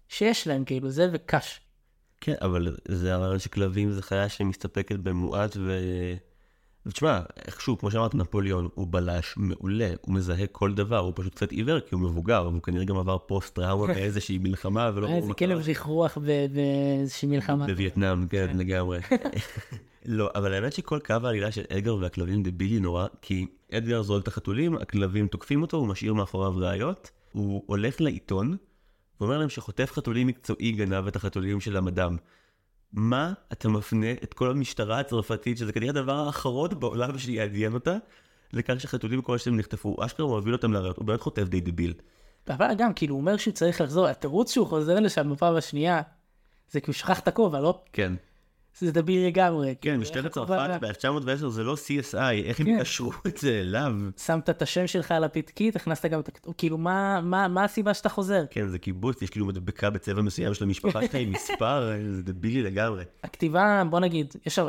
[0.07, 1.61] שיש להם, כאילו, זה וקש.
[2.21, 5.71] כן, אבל זה הרעיון שכלבים זה חיה שמסתפקת במועט ו...
[6.85, 11.51] ותשמע, איכשהו, כמו שאמרת, נפוליאון הוא בלש מעולה, הוא מזהה כל דבר, הוא פשוט קצת
[11.51, 15.07] עיוור כי הוא מבוגר, והוא כנראה גם עבר פוסט טראומה באיזושהי מלחמה ולא...
[15.07, 15.57] ברור איזה מה כלב
[16.17, 17.67] ב- באיזושהי מלחמה.
[17.67, 18.99] בווייטנאם, כן, לגמרי.
[20.05, 24.27] לא, אבל האמת שכל קו העלילה של אדגר והכלבים דבילי נורא, כי אדגר זורק את
[24.27, 28.57] החתולים, הכלבים תוקפים אותו, הוא משאיר מאחוריו ראיות, הוא הולך לעיתון,
[29.19, 32.17] ואומר להם שחוטף חתולים מקצועי גנב את החתולים של המדאם.
[32.93, 37.97] מה אתה מפנה את כל המשטרה הצרפתית, שזה כנראה הדבר האחרון בעולם שיעניין אותה,
[38.53, 41.93] לכך שחתולים כלשהם נחטפו, אשכרה הוא מביא אותם לראיות, הוא באמת חוטף די דביל.
[42.49, 46.01] אבל גם, כאילו, הוא אומר שהוא צריך לחזור, התירוץ שהוא חוזר לשם בפעם השנייה,
[46.71, 47.81] זה כי הוא שכח את הכובע, לא?
[47.93, 48.13] כן.
[48.79, 49.67] זה דביל לגמרי.
[49.67, 52.79] כן, כאילו, משטרת צרפת כבר- ב-1910 זה לא CSI, איך הם כן.
[52.79, 53.93] קשרו את זה אליו?
[54.25, 57.19] שמת את השם שלך על הפתקית, הכנסת גם את הכתוב, כאילו מה,
[57.63, 58.43] הסיבה שאתה חוזר?
[58.49, 62.61] כן, זה קיבוץ, יש כאילו מדבקה בצבע מסוים של המשפחה שלך עם מספר, זה דבילי
[62.63, 63.03] לגמרי.
[63.23, 64.59] הכתיבה, בוא נגיד, יש,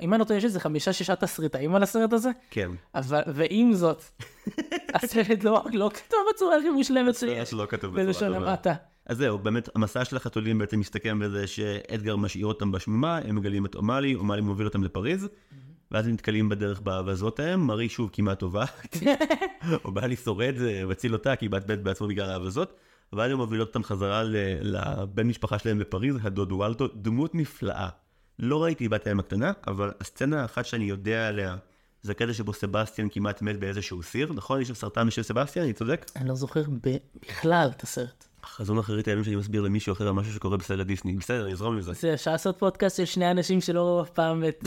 [0.00, 2.70] אם אני לא טועה, יש איזה חמישה שישה תסריטאים על הסרט הזה, כן.
[2.94, 4.02] אבל, ועם זאת,
[4.94, 8.74] הסרט לא, לא כתוב בצורה הכי מושלמת שיש, שלא כתוב בצורה טובה.
[9.06, 13.66] אז זהו, באמת, המסע של החתולים בעצם מסתכם בזה שאדגר משאיר אותם בשמימה, הם מגלים
[13.66, 15.28] את אומאלי, אומאלי מוביל אותם לפריז,
[15.90, 18.64] ואז הם נתקלים בדרך באווזות ההם, מרי שוב כמעט טובה,
[19.84, 22.74] אומאלי שורד, אה, מציל אותה, כי היא בת בית בעצמו בגלל האווזות,
[23.12, 24.22] ואז הם מובילות אותם חזרה
[24.60, 27.88] לבן משפחה שלהם בפריז, הדוד וולטו, דמות נפלאה.
[28.38, 31.56] לא ראיתי בת הים הקטנה, אבל הסצנה האחת שאני יודע עליה,
[32.02, 34.60] זה הקטע שבו סבסטיאן כמעט מת באיזשהו סיר, נכון?
[34.60, 36.06] יש שם סרטן בשם סבסטיאן, אני צודק?
[36.16, 38.25] אני לא זוכר ב- בכלל את הסרט.
[38.46, 41.16] חזון אחרית הימים שאני מסביר למישהו אחר על משהו שקורה בסרט דיסני.
[41.16, 41.92] בסדר, נזרום עם זה.
[41.92, 44.64] זה אפשר לעשות פודקאסט של שני אנשים שלא ראו אף פעם את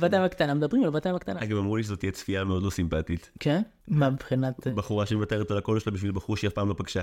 [0.00, 0.54] בת הים הקטנה.
[0.54, 1.42] מדברים על בת הים הקטנה.
[1.42, 3.30] אגב, אמרו לי שזאת תהיה צפייה מאוד לא סימפטית.
[3.40, 3.62] כן?
[3.88, 4.66] מה מבחינת...
[4.66, 7.02] בחורה שמוותרת על הקול שלה בשביל בחור שהיא אף פעם לא פגשה.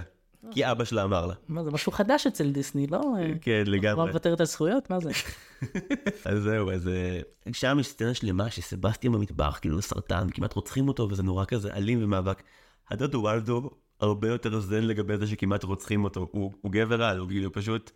[0.51, 1.33] כי אבא שלה אמר לה.
[1.47, 3.01] מה זה משהו חדש אצל דיסני, לא?
[3.41, 4.07] כן, כבר לגמרי.
[4.07, 4.89] מוותרת על זכויות?
[4.89, 5.11] מה זה?
[6.25, 7.19] אז זהו, אז אה,
[7.53, 12.03] שם יש סצנה שלמה שסבסטיאן במטבח, כאילו סרטן, כמעט רוצחים אותו, וזה נורא כזה אלים
[12.03, 12.43] ומאבק.
[12.89, 13.69] הדוד וולדו
[14.01, 16.27] הרבה יותר זן לגבי זה שכמעט רוצחים אותו.
[16.31, 17.91] הוא הוא גבר על, הוא כאילו פשוט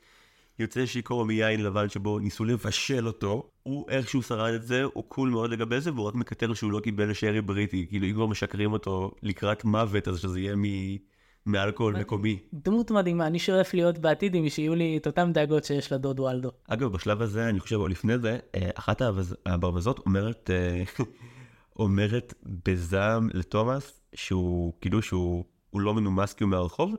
[0.60, 3.50] יוצא שיכור מיין לבן שבו ניסו לבשל אותו.
[3.64, 6.80] הוא איכשהו שרד את זה, הוא קול מאוד לגבי זה, והוא רק מקטר שהוא לא
[6.80, 7.86] קיבל שרי בריטי.
[7.90, 10.98] כאילו אם כבר משקרים אותו לקראת מוות, אז שזה יהיה מ-
[11.46, 12.40] מאלכוהול מקומי.
[12.54, 16.52] דמות מדהימה, אני שואף להיות בעתיד עם שיהיו לי את אותם דאגות שיש לדוד וולדו.
[16.68, 19.02] אגב, בשלב הזה, אני חושב, או לפני זה, אה, אחת
[19.46, 20.84] הברווזות אומרת, אה,
[21.80, 22.34] אומרת
[22.66, 26.96] בזעם לתומאס, שהוא, כאילו שהוא הוא לא מנומס כי הוא מהרחוב,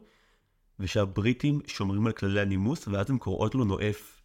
[0.81, 4.21] ושהבריטים שומרים על כללי הנימוס, ואז הן קוראות לו נואף.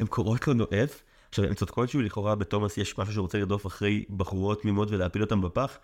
[0.00, 1.02] הן קוראות לו נואף.
[1.28, 5.40] עכשיו, הן צודקות שהוא לכאורה בתומאס יש משהו שרוצה לרדוף אחרי בחורות תמימות ולהפיל אותם
[5.40, 5.78] בפח,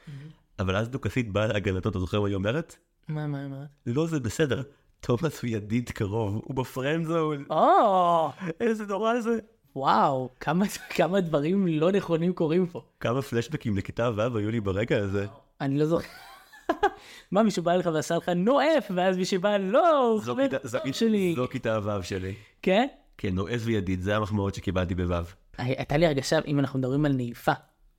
[0.58, 2.76] אבל אז דוכסית באה להגנתו, אתה זוכר מה היא אומרת?
[3.08, 3.64] מה, מה, מה?
[3.86, 4.62] לא, זה בסדר.
[5.00, 7.44] תומאס הוא ידיד קרוב, הוא בפרנדזון.
[7.50, 9.38] או, איזה נורא זה.
[9.76, 10.64] וואו, כמה,
[10.96, 12.82] כמה דברים לא נכונים קורים פה.
[13.00, 15.26] כמה פלשבקים לכיתה ו' היו לי ברגע הזה.
[15.60, 16.08] אני לא זוכר.
[17.32, 21.34] מה, מישהו בא לך ועשה לך נואף, ואז מישהו בא, לא, חבר טוב שלי.
[21.36, 22.34] זו כיתה ו' שלי.
[22.62, 22.86] כן?
[23.18, 25.14] כן, נועז וידיד, זה המחמאות שקיבלתי בו'.
[25.58, 27.52] הייתה לי הרגשה, אם אנחנו מדברים על נעיפה,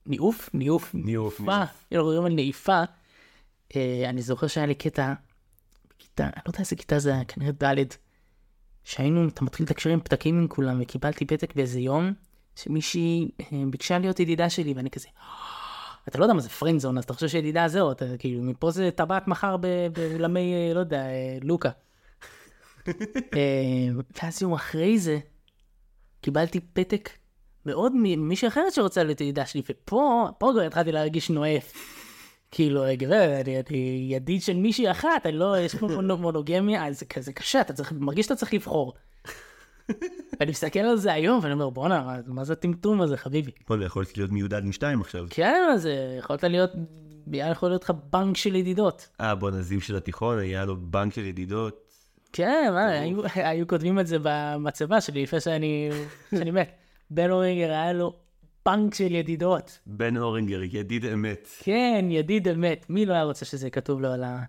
[0.06, 0.50] ניאוף?
[0.54, 0.94] ניאוף.
[0.94, 1.52] ניאוף, נעיפה.
[1.52, 2.82] אם אנחנו מדברים על נעיפה,
[3.76, 5.12] אה, אני זוכר שהיה לי קטע,
[5.96, 7.84] בכיתה, אני לא יודע איזה כיתה זה היה, כנראה ד',
[8.84, 12.12] שהיינו, אתה מתחיל לתקשר עם פתקים עם כולם, וקיבלתי פתק באיזה יום,
[12.56, 15.08] שמישהי אה, ביקשה להיות ידידה שלי, ואני כזה,
[16.08, 18.90] אתה לא יודע מה זה פרנדזון, אז אתה חושב שידידה זהו, אתה כאילו, מפה זה
[18.94, 19.56] טבעת מחר
[19.92, 21.70] באולמי, אה, לא יודע, אה, לוקה.
[23.36, 23.88] אה,
[24.22, 25.18] ואז יום אחרי זה,
[26.20, 27.10] קיבלתי פתק
[27.66, 31.72] מאוד ממישהי אחרת שרוצה להיות ידידה שלי, ופה, פה כבר התחלתי להרגיש נואף.
[32.50, 37.04] כאילו, גברת, אני, אני ידיד של מישהי אחת, אני לא, יש פה מונו- מונוגמיה, זה
[37.04, 38.94] כזה קשה, אתה צריך, מרגיש שאתה צריך לבחור.
[40.40, 43.50] ואני מסתכל על זה היום, ואני אומר, בואנה, מה- מה זה הטמטום הזה, חביבי?
[43.68, 45.26] בוא'נה, יכולתי להיות מיודד עם שתיים עכשיו.
[45.30, 46.70] כן, אז אה, יכולת להיות,
[47.32, 49.08] היה יכול להיות לך בנק של ידידות.
[49.20, 51.80] אה, בואנה, זיו של התיכון, היה לו בנק של ידידות.
[52.32, 55.90] כן, מה, היו, היו כותבים את זה במצבה שלי לפני שאני,
[56.34, 56.70] שאני מת.
[57.10, 58.14] בן אורינגר היה לו
[58.66, 59.78] בנק של ידידות.
[59.86, 61.48] בן אורינגר, ידיד אמת.
[61.60, 62.86] כן, ידיד אמת.
[62.88, 64.42] מי לא היה רוצה שזה כתוב לו על, ה...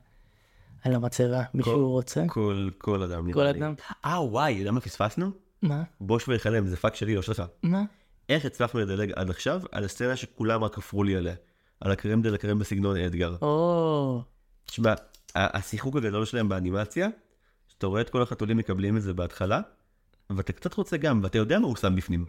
[0.84, 1.44] על המצבה?
[1.54, 2.24] מישהו רוצה?
[2.28, 3.60] כל, כל אדם נראה כל לי.
[3.60, 3.74] אדם.
[4.06, 5.32] אה, וואי, יודע מה פספסנו?
[5.62, 5.84] מה?
[6.02, 7.44] בוש ונכלם, זה פאק שלי, לא שלך.
[7.64, 7.84] מה?
[8.30, 11.36] איך הצלחנו לדלג עד עכשיו על הסצנה שכולם רק חפרו לי עליה.
[11.82, 13.36] על ה crème de la crème בסגנון אדגר.
[13.42, 14.24] או,
[14.66, 14.94] תשמע,
[15.36, 17.08] השיחוק הגדול שלהם באנימציה,
[17.68, 19.62] שאתה רואה את כל החתולים מקבלים את זה בהתחלה,
[20.30, 22.26] ואתה קצת רוצה גם, ואתה יודע מה הוא שם בפנים.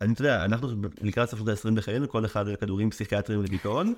[0.00, 0.68] אני, אתה יודע, אנחנו
[1.00, 3.94] לקראת סוף שנות ה-20 לחיינו, כל אחד כדורים פסיכיאטריים לדיכאון.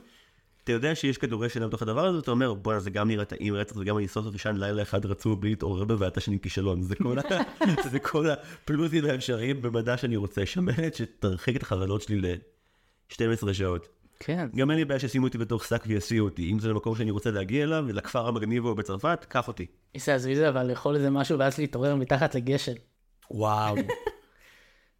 [0.64, 3.54] אתה יודע שיש כדורי שינה בתוך הדבר הזה, ואתה אומר, בואנה, זה גם נראה טעים
[3.54, 6.82] רצח, וגם אני סוף סוף ישן לילה אחד רצוף בלי להתעורר בבעתה שאני כישלון.
[6.82, 7.22] זה כל, ה...
[7.92, 13.88] זה כל הפלוסים האפשריים במדע שאני רוצה, שמנת שתרחיק את החרדות שלי ל-12 שעות.
[14.20, 14.48] כן.
[14.56, 16.52] גם אין לי בעיה שישימו אותי בתוך שק ויסיעו אותי.
[16.52, 19.66] אם זה למקום שאני רוצה להגיע אליו, לכפר המגניב או בצרפת, קח אותי.
[19.94, 22.72] איזה עזבי זה, אבל לאכול איזה משהו ואז להתעורר מתחת לגשם.
[23.30, 23.76] וואו.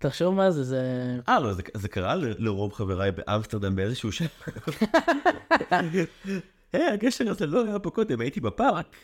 [0.09, 0.83] תחשוב מה זה, זה...
[1.29, 4.25] אה, לא, זה, זה קרה לרוב חבריי באמסטרדם באיזשהו שם.
[6.73, 8.97] היי, הגשר הזה לא היה פה קודם, הייתי בפארק.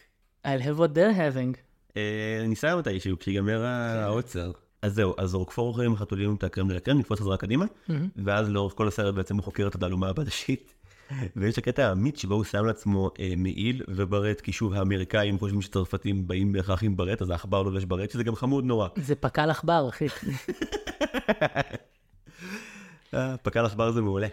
[0.47, 1.57] I'll have what they're having.
[1.97, 4.53] אה, ניסה מתישהו, כשיגמר העוצר.
[4.83, 7.65] אז זהו, אז רוקפור אוכלים עם החתולים את הקרם דה לקרם, נקפוץ חזרה קדימה,
[8.25, 10.75] ואז לאורך כל הסרט בעצם הוא חוקר את התעלומה הבלשית.
[11.37, 16.27] ויש הקטע האמיץ שבו הוא שם לעצמו אה, מעיל וברט, כי שוב האמריקאים חושבים שצרפתים
[16.27, 18.89] באים בהכרח עם ברט, אז העכבר לובש ברט, שזה גם חמוד נורא.
[18.97, 20.07] זה פקל עכבר, אחי.
[23.15, 24.29] אה, פקל עכבר זה מעולה.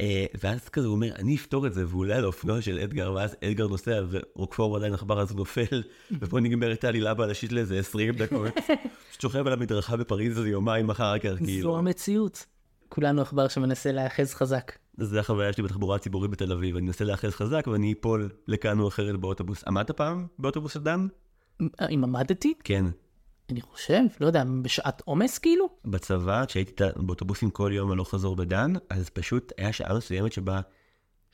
[0.00, 3.12] אה, ואז כזה הוא אומר, אני אפתור את זה, והוא עולה על האופנוע של אדגר,
[3.12, 5.82] ואז אדגר נוסע, ורוקפור עדיין עכבר אז נופל,
[6.20, 8.52] ופה נגמרת העלילה בלשית לאיזה 20 דקות.
[9.20, 11.78] שוכב על המדרכה בפריז איזה יומיים אחר כך, זו כאילו.
[11.78, 12.46] המציאות.
[12.94, 14.72] כולנו עכבר שמנסה להיאחז חזק.
[14.96, 18.88] זה החוויה שלי בתחבורה הציבורית בתל אביב, אני מנסה להיאחז חזק ואני אפול לכאן או
[18.88, 19.64] אחרת באוטובוס.
[19.64, 21.06] עמדת פעם באוטובוס של דן?
[21.62, 22.84] אם עמדתי, כן.
[23.50, 25.68] אני חושב, לא יודע, בשעת עומס כאילו?
[25.84, 30.60] בצבא, כשהייתי באוטובוסים כל יום הלוך חזור בדן, אז פשוט היה שעה מסוימת שבה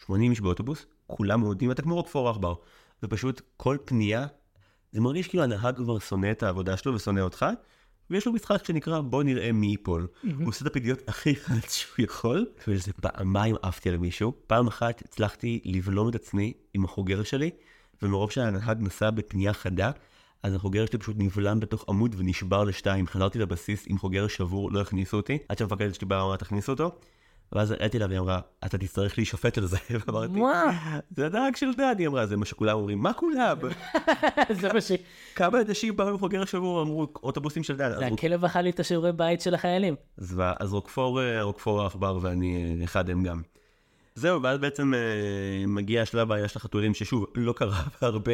[0.05, 2.55] 80 איש באוטובוס, כולם עומדים, אתה כמו רוקפור עכבר,
[3.03, 4.27] ופשוט כל פנייה,
[4.93, 7.47] זה מרגיש כאילו הנהג כבר שונא את העבודה שלו ושונא אותך,
[8.11, 10.07] ויש לו משחק שנקרא בוא נראה מי ייפול.
[10.39, 14.33] הוא עושה את הפדיעות הכי חד שהוא יכול, ואיזה פעמיים עפתי על מישהו.
[14.47, 17.51] פעם אחת הצלחתי לבלום את עצמי עם החוגר שלי,
[18.03, 19.91] ומרוב שהנהג נסע בפנייה חדה,
[20.43, 23.07] אז החוגר שלי פשוט נבלם בתוך עמוד ונשבר לשתיים.
[23.07, 26.99] חזרתי לבסיס עם חוגר שבור, לא הכניסו אותי, עד שהמפקדת שלי באה ואמרה תכניסו אותו.
[27.53, 29.77] ואז הראיתי לה והיא אמרה, אתה תצטרך להישפט על זה,
[30.07, 30.41] ואמרתי,
[31.17, 33.57] זה הנהג של דן, היא אמרה, זה מה שכולם אומרים, מה כולם?
[34.61, 34.93] זה מה ש...
[35.35, 37.83] כמה אנשים באו עם חוגר שבור, אמרו, אוטובוסים של.
[37.83, 39.97] אז זה הכלב אכל לי את השיעורי בית של החיילים.
[40.61, 43.43] אז רוקפור, אה, רוקפור העכבר ואני אה, אחד הם גם.
[44.21, 48.33] זהו, ואז בעצם אה, מגיע השלב היה של החתולים, ששוב, לא קרה הרבה.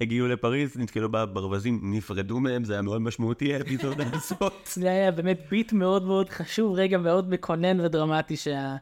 [0.00, 4.52] הגיעו לפריז, נתקלו בברווזים, נפרדו מהם, זה היה מאוד משמעותי האפיזודה הזאת.
[4.74, 8.76] זה היה באמת ביט מאוד מאוד חשוב, רגע מאוד מקונן ודרמטי שה...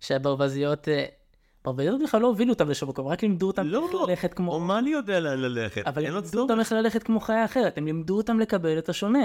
[0.00, 0.88] שהברווזיות...
[0.88, 1.04] אה,
[1.64, 4.52] ברווזיות בכלל לא הובילו אותם לשום מקום, רק לימדו אותם לא, איך ללכת כמו...
[4.52, 6.50] אומן יודע לאן ללכת, אבל לימדו צורך.
[6.50, 9.24] אותם איך ללכת כמו חיה אחרת, הם לימדו אותם לקבל את השונה.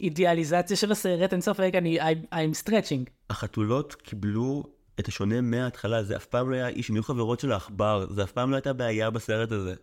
[0.00, 2.00] אידיאליזציה של הסרט, אין ספק, אני...
[2.00, 3.10] I'm, I'm stretching.
[3.30, 7.52] החתולות קיבלו את השונה מההתחלה, זה אף פעם לא היה איש, הם היו חברות של
[7.52, 9.74] העכבר, זה אף פעם לא הייתה בעיה בסרט הזה.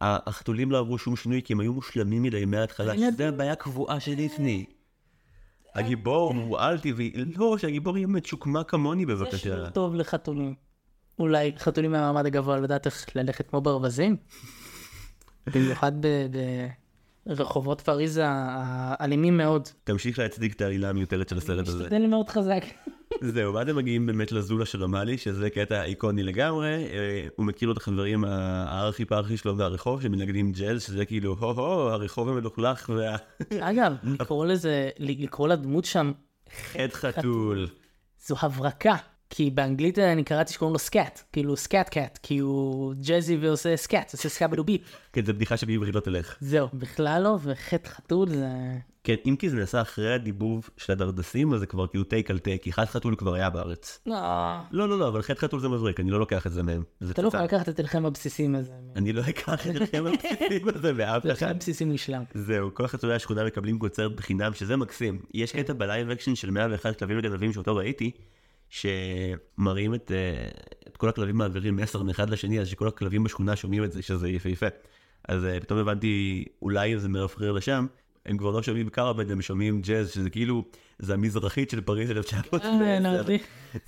[0.00, 4.14] החתולים לא עברו שום שינוי כי הם היו מושלמים מדי מההתחלה, שזה הבעיה הקבועה של
[4.14, 4.64] דיסני.
[5.74, 9.36] הגיבור הוא על טבעי, לא, שהגיבור יהיה מצ'וקמק כמוני זה בבקשה.
[9.36, 10.54] שיעור טוב לחתולים.
[11.18, 14.16] אולי חתולים מהמעמד הגבוה לדעת איך ללכת כמו ברווזים.
[15.46, 15.92] במיוחד
[17.26, 19.68] ברחובות פריז האלימים מאוד.
[19.84, 21.82] תמשיך להצדיק את העלילה המיותרת של הסרט הזה.
[21.82, 22.64] משתדל מאוד חזק.
[23.20, 27.68] זהו, ואז הם מגיעים באמת לזולה של עמלי, שזה קטע איקוני לגמרי, אה, הוא מכיר
[27.68, 33.16] לו את החברים הארכי פרחי שלו מהרחוב, שמנגנים ג'אז, שזה כאילו, הו-הו, הרחוב המלוכלך וה...
[33.70, 36.12] אגב, לקרוא לזה, לקרוא לדמות שם,
[36.72, 37.68] חטא חתול.
[38.26, 38.96] זו הברקה.
[39.34, 44.12] כי באנגלית אני קראתי שקוראים לו סקאט, כאילו סקאט קאט, כי הוא ג'אזי ועושה סקאט,
[44.12, 44.82] עושה סקאבלו ביט.
[45.12, 46.36] כן, זו בדיחה שבעברית לא תלך.
[46.40, 48.48] זהו, בכלל לא, וחטא חתול זה...
[49.04, 52.38] כן, אם כי זה נעשה אחרי הדיבוב של הדרדסים, אז זה כבר כאילו טייק על
[52.38, 54.00] טייק, כי חטא חתול כבר היה בארץ.
[54.06, 54.16] לא,
[54.70, 56.82] לא, לא, לא, אבל חטא חתול זה מבריק, אני לא לוקח את זה מהם.
[57.10, 57.28] אתה לא.
[57.28, 58.72] יכול לקחת את הלחם הבסיסים הזה.
[58.96, 61.30] אני לא אקח את לכם הבסיסים הזה מאף אחד.
[61.30, 62.22] אחד בסיסי מושלם.
[62.34, 65.18] זהו, כל חתולי השכונה מקבלים קונצרט בחינם, שזה מקסים.
[65.34, 68.10] יש קטע בלייב אקשן של 101 כלבים וגנבים שאותו ראיתי,
[68.72, 70.48] שמראים את, אה,
[70.88, 74.28] את כל הכלבים מעבירים מסר מאחד לשני, אז שכל הכלבים בשכונה שומעים את זה, שזה
[74.28, 74.66] יפהפה.
[75.28, 77.86] אז אה, פתאום הבנתי, אולי זה מרפרר לשם,
[78.26, 80.64] הם כבר לא שומעים קראבן, הם שומעים ג'אז, שזה כאילו,
[80.98, 82.68] זה המזרחית של פריז 1910.
[82.68, 83.38] אה.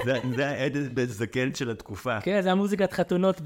[0.04, 2.20] זה זה העדן בן זקן של התקופה.
[2.20, 3.40] כן, זה המוזיקת חתונות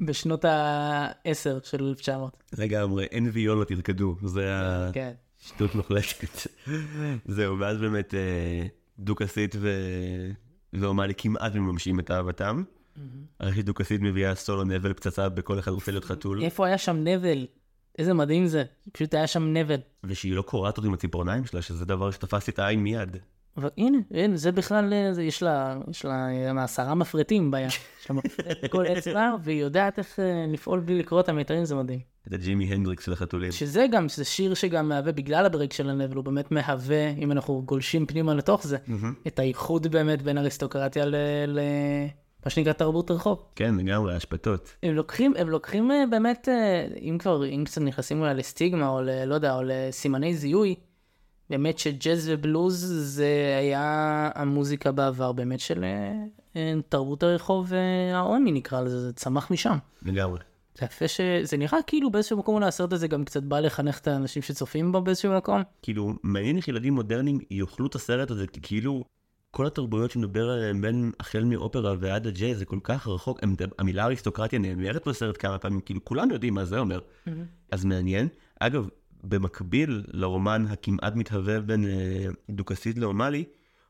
[0.00, 2.42] בשנות ה-10 של 1900.
[2.58, 4.50] לגמרי, אין ויולה תרקדו, זה.
[4.92, 5.12] כן.
[5.38, 6.46] שטות מוחלטת.
[7.26, 8.14] זהו, ואז באמת
[8.98, 9.70] דוכסית ו...
[10.72, 12.62] ואומלי כמעט מממשים את אהבתם.
[13.38, 17.46] אחרי שדוכסית מביאה סולו נבל פצצה בכל אחד רוצה להיות חתול, איפה היה שם נבל?
[17.98, 18.64] איזה מדהים זה.
[18.92, 19.80] פשוט היה שם נבל.
[20.04, 23.16] ושהיא לא קורעת אותו עם הציפורניים שלה, שזה דבר שתפס את העין מיד.
[23.56, 26.28] אבל הנה, הנה, זה בכלל, אה, זה, יש לה, יש לה
[26.58, 27.70] אה, עשרה מפרטים ביד.
[28.00, 31.74] יש לה מפרט בכל אצבע, והיא יודעת איך אה, לפעול בלי לקרוא את המיתרים, זה
[31.74, 32.00] מדהים.
[32.28, 33.52] את הג'ימי הנדריקס של החתולים.
[33.52, 37.62] שזה גם, שזה שיר שגם מהווה, בגלל הברק של הנבל, הוא באמת מהווה, אם אנחנו
[37.62, 38.76] גולשים פנימה לתוך זה,
[39.26, 41.14] את הייחוד באמת בין אריסטוקרטיה ל...
[41.46, 41.60] ל...
[42.44, 43.42] מה שנקרא תרבות רחוב.
[43.56, 44.76] כן, לגמרי, השפתות.
[44.82, 46.48] הם לוקחים, הם לוקחים באמת,
[47.00, 49.24] אם כבר, אם קצת נכנסים אולי לסטיגמה, או ל...
[49.24, 50.74] לא יודע, או לסימני זיהוי,
[51.50, 56.12] באמת שג'אז ובלוז זה היה המוזיקה בעבר באמת של אה,
[56.56, 59.78] אה, תרבות הרחוב והעוני נקרא לזה, זה צמח משם.
[60.02, 60.38] לגמרי.
[60.78, 64.08] זה יפה שזה נראה כאילו באיזשהו מקום אולי הסרט הזה גם קצת בא לחנך את
[64.08, 65.62] האנשים שצופים בו באיזשהו מקום.
[65.82, 69.04] כאילו, מעניין איך ילדים מודרניים יאכלו את הסרט הזה, כי כאילו,
[69.50, 73.40] כל התרבויות שנדבר עליהן, בין החל מאופרה ועד הג'אז, זה כל כך רחוק,
[73.78, 77.00] המילה אריסטוקרטיה נאמרת בסרט כמה פעמים, כאילו, כולנו יודעים מה זה אומר.
[77.70, 78.28] אז מעניין.
[78.60, 78.88] אגב,
[79.24, 81.90] במקביל לרומן הכמעט מתהווה בין אה,
[82.50, 83.44] דוכסית לאומלי,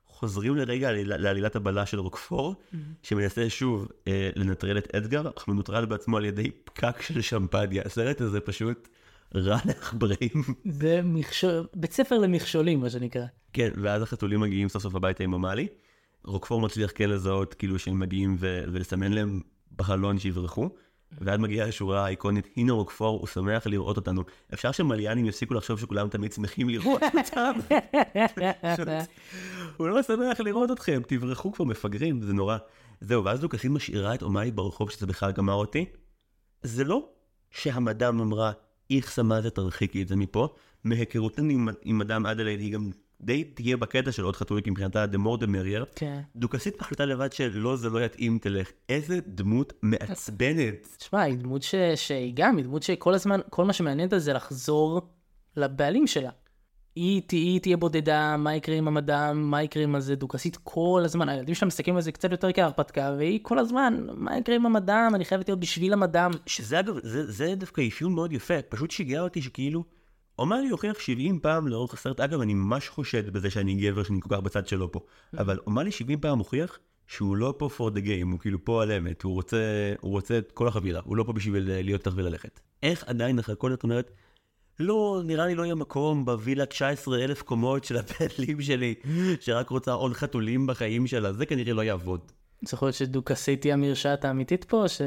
[0.06, 2.54] חוזרים לרגע לעליל- לעלילת הבלה של רוקפור,
[3.02, 7.82] שמנסה שוב אה, לנטרל את אדגר, אך מנוטרל בעצמו על ידי פקק של שמפניה.
[7.86, 8.88] הסרט הזה פשוט
[9.34, 10.42] רע לעכברים.
[10.80, 13.24] זה מכשול, בית ספר למכשולים, מה שנקרא.
[13.52, 15.66] כן, ואז החתולים מגיעים סוף סוף הביתה עם עמלי.
[16.24, 19.40] רוקפור מצליח כן לזהות כאילו שהם מגיעים ו- ולסמן להם
[19.76, 20.70] בחלון שיברחו.
[21.20, 24.22] ואז מגיעה השורה האיקונית, הנה רוקפור, הוא שמח לראות אותנו.
[24.54, 27.52] אפשר שמליאנים יפסיקו לחשוב שכולם תמיד שמחים לראות אותם.
[29.76, 32.56] הוא לא שמח לראות אתכם, תברחו כבר מפגרים, זה נורא.
[33.00, 35.84] זהו, ואז לוקסין משאירה את אומאי ברחוב שזה בכלל גמר אותי.
[36.62, 37.08] זה לא
[37.50, 38.52] שהמדאם אמרה,
[38.90, 40.48] איכס מה זה תרחיקי את זה מפה.
[40.84, 42.90] מהיכרותנו עם, עם מדאם אדלייד היא גם
[43.22, 45.84] די תהיה בקטע של עוד חתולית מבחינתה the more the merrier.
[45.96, 46.20] כן.
[46.36, 48.70] דוכסית מחליטה לבד שלא זה לא יתאים תלך.
[48.88, 50.88] איזה דמות מעצבנת.
[50.98, 51.74] תשמע, היא דמות ש...
[51.94, 55.00] שהיא גם, היא דמות שכל הזמן, כל מה שמעניין אותה זה לחזור
[55.56, 56.30] לבעלים שלה.
[56.96, 61.02] היא, ת- היא תהיה בודדה, מה יקרה עם המדאם, מה יקרה עם הזה, דוכסית כל
[61.04, 64.66] הזמן, הילדים שלה מסתכלים על זה קצת יותר כהרפתקה, והיא כל הזמן, מה יקרה עם
[64.66, 66.30] המדאם, אני חייבת להיות בשביל המדאם.
[66.46, 69.84] שזה אגב, זה, זה דווקא אפיון מאוד יפה, פשוט שיגע אותי שכאילו,
[70.42, 74.28] אומאלי הוכיח 70 פעם לאורך הסרט, אגב אני ממש חושד בזה שאני גבר שאני כל
[74.34, 75.00] כך בצד שלו פה,
[75.38, 78.92] אבל אומאלי 70 פעם הוכיח שהוא לא פה for the game, הוא כאילו פה על
[78.92, 79.56] אמת, הוא רוצה,
[80.00, 82.60] הוא רוצה את כל החבילה, הוא לא פה בשביל אה, להיות איתך וללכת.
[82.82, 84.10] איך עדיין אחרי הכל את אומרת,
[84.80, 88.94] לא, נראה לי לא יהיה מקום בווילה 19 אלף קומות של הבעלים שלי,
[89.40, 92.32] שרק רוצה עוד חתולים בחיים שלה, זה כנראה לא יעבוד.
[92.64, 95.00] צריך להיות שדוכסית היא המרשעת האמיתית פה, ש...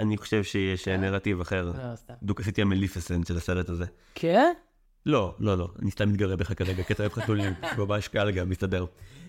[0.00, 1.72] אני חושב שיש אה, נרטיב אחר.
[1.76, 2.14] לא, סתם.
[2.22, 3.84] דוק עשיתי המליפסנט של הסרט הזה.
[4.14, 4.52] כן?
[5.06, 8.48] לא, לא, לא, אני סתם מתגרה בך כרגע, כי אתה אוהב חתולים, ממש קל גם,
[8.48, 8.84] מסתדר.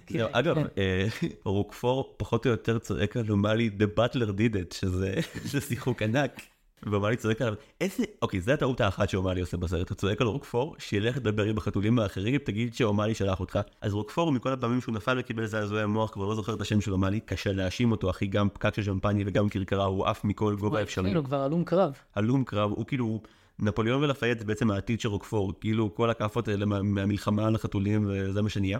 [0.09, 1.07] זהו, אגב, אה,
[1.45, 5.13] רוקפור פחות או יותר צועק על אומאלי, The Butler did it, שזה
[5.51, 6.41] זה שיחוק ענק.
[6.85, 10.75] ואומאלי צועק עליו, איזה, אוקיי, זה הטעות האחת שאומאלי עושה בסרט, הוא צועק על רוקפור,
[10.79, 13.59] שילך לדבר עם החתולים האחרים, תגיד שאומאלי שלח אותך.
[13.81, 16.93] אז רוקפור, מכל הפעמים שהוא נפל וקיבל זעזועי מוח, כבר לא זוכר את השם של
[16.93, 20.81] אומאלי, קשה להאשים אותו, אחי, גם פקק של שמפניה וגם כרכרה, הוא עף מכל גובה
[20.81, 21.05] אפשרי.
[21.05, 21.93] כאילו כבר הלום קרב.
[22.15, 23.21] הלום קרב, הוא כאילו,
[23.59, 28.05] נפוליאון ולפייט זה בעצם העתיד של רוקפור, כאילו כל הכאפות האלה מה, מהמלחמה על החתולים
[28.09, 28.79] וזה מה שנהיה.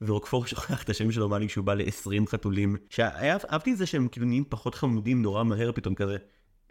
[0.00, 4.26] ורוקפור שוכח את השם שלו מאלי כשהוא בא ל-20 חתולים, שאהבתי את זה שהם כאילו
[4.26, 6.16] נהיים פחות חמודים נורא מהר פתאום כזה.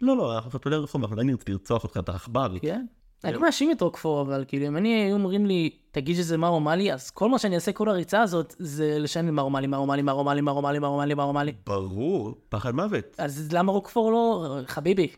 [0.00, 2.58] לא לא, אנחנו חתולי רחוב, אנחנו עדיין נרצה לרצוח אותך, אתה עכבר.
[2.60, 2.86] כן?
[3.24, 6.92] אני מאשים את רוקפור, אבל כאילו אם אני היו אומרים לי, תגיד שזה מר אומאלי,
[6.92, 10.12] אז כל מה שאני אעשה כל הריצה הזאת, זה לשן מר אומאלי, מר אומאלי, מר
[10.12, 11.52] אומאלי, מר אומאלי, מר אומאלי, מר אומאלי.
[11.66, 13.04] ברור, פחד מוות.
[13.18, 15.08] אז למה רוקפור לא, חביבי,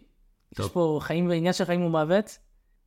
[0.59, 0.67] יש.
[0.73, 2.39] פה חיים ועניין של חיים ומוות,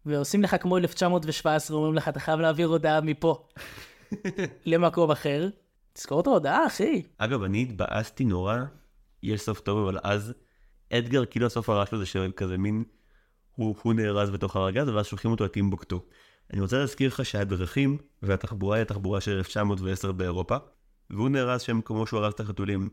[0.05, 3.47] ועושים לך כמו 1917, אומרים לך, אתה חייב להעביר הודעה מפה
[4.65, 5.49] למקום אחר.
[5.93, 7.01] תזכור את ההודעה, אחי.
[7.17, 8.57] אגב, אני התבאסתי נורא,
[9.23, 10.33] יש סוף טוב, אבל אז
[10.91, 12.83] אדגר, כאילו הסוף הרע שלו זה של כזה מין,
[13.55, 16.05] הוא, הוא נארז בתוך הארגז, ואז שולחים אותו לטימבוקטו.
[16.53, 20.57] אני רוצה להזכיר לך שהדרכים והתחבורה היא התחבורה של 1910 באירופה,
[21.09, 22.89] והוא נארז שם כמו שהוא ארז את החתולים,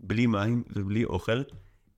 [0.00, 1.42] בלי מים ובלי אוכל.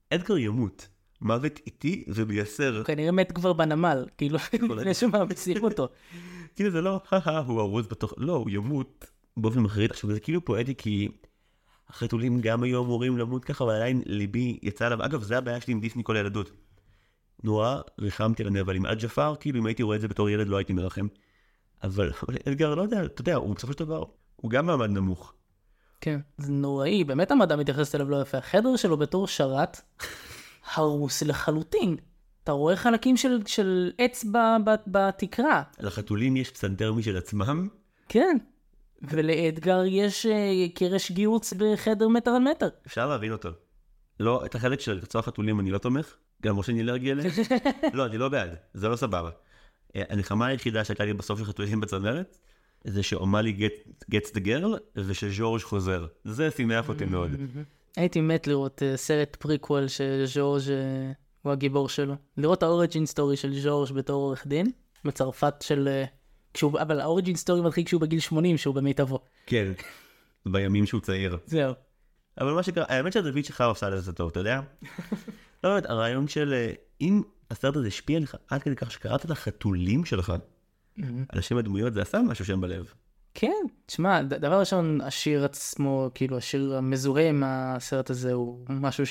[0.09, 0.87] אדגר ימות,
[1.21, 2.77] מוות איטי ומייסר.
[2.77, 4.37] הוא כנראה מת כבר בנמל, כאילו,
[4.77, 5.87] לפני שמאמצים אותו.
[6.55, 7.01] כאילו זה לא,
[7.47, 9.05] הוא ארוז בתוך, לא, הוא ימות
[9.37, 9.91] באופן מחריד.
[9.91, 11.09] עכשיו זה כאילו פואטי כי
[11.89, 15.05] החתולים גם היו אמורים למות ככה, אבל עדיין ליבי יצא עליו.
[15.05, 16.51] אגב, זה הבעיה שלי עם דיסני כל הילדות.
[17.43, 20.47] נורא ריחמתי על הנבל עם עד ג'פר, כאילו אם הייתי רואה את זה בתור ילד
[20.47, 21.07] לא הייתי מרחם.
[21.83, 24.03] אבל אבל אדגר, לא יודע, אתה יודע, הוא בסופו של דבר,
[24.35, 25.33] הוא גם מעמד נמוך.
[26.01, 26.19] כן.
[26.37, 28.37] זה נוראי, באמת המדע מתייחס אליו לא יפה.
[28.37, 29.81] החדר שלו בתור שרת,
[30.73, 31.97] הרוס לחלוטין.
[32.43, 34.37] אתה רואה חלקים של, של עץ ב,
[34.87, 35.63] בתקרה.
[35.79, 37.67] לחתולים יש פסנתר משל עצמם,
[38.09, 38.37] כן.
[39.09, 42.67] ולאדגר יש אה, קרש גיהוץ בחדר מטר על מטר.
[42.87, 43.49] אפשר להבין אותו.
[44.19, 47.29] לא, את החלק של לרצוח חתולים אני לא תומך, גם שאני אלרגי אליהם.
[47.93, 49.29] לא, אני לא בעד, זה לא סבבה.
[49.95, 52.37] אה, הנחמה היחידה שהייתה לי בסוף של חתולים בצמרת,
[52.83, 56.05] זה get- gets the girl, ושז'ורג' חוזר.
[56.23, 57.31] זה שימח אותי מאוד.
[57.97, 62.13] הייתי מת לראות אה, סרט פריקוול שז'ורג' אה, הוא הגיבור שלו.
[62.37, 64.71] לראות ה origin story של ז'ורג' בתור עורך דין,
[65.05, 66.03] בצרפת של...
[66.55, 69.19] כשהוא, אבל ה origin story מתחיל כשהוא בגיל 80, שהוא במיטבו.
[69.45, 69.71] כן,
[70.45, 71.37] בימים שהוא צעיר.
[71.45, 71.73] זהו.
[72.41, 74.61] אבל מה שקרה, האמת שהדוד שלך עושה לזה טוב, אתה יודע?
[75.63, 79.31] לא באמת, הרעיון של אה, אם הסרט הזה השפיע עליך עד כדי כך שקראת את
[79.31, 80.33] החתולים שלך,
[81.29, 82.93] על השם הדמויות, זה עשה משהו שם בלב.
[83.33, 89.05] כן, תשמע, דבר ראשון, השיר עצמו, כאילו, השיר המזוהה עם הסרט הזה הוא משהו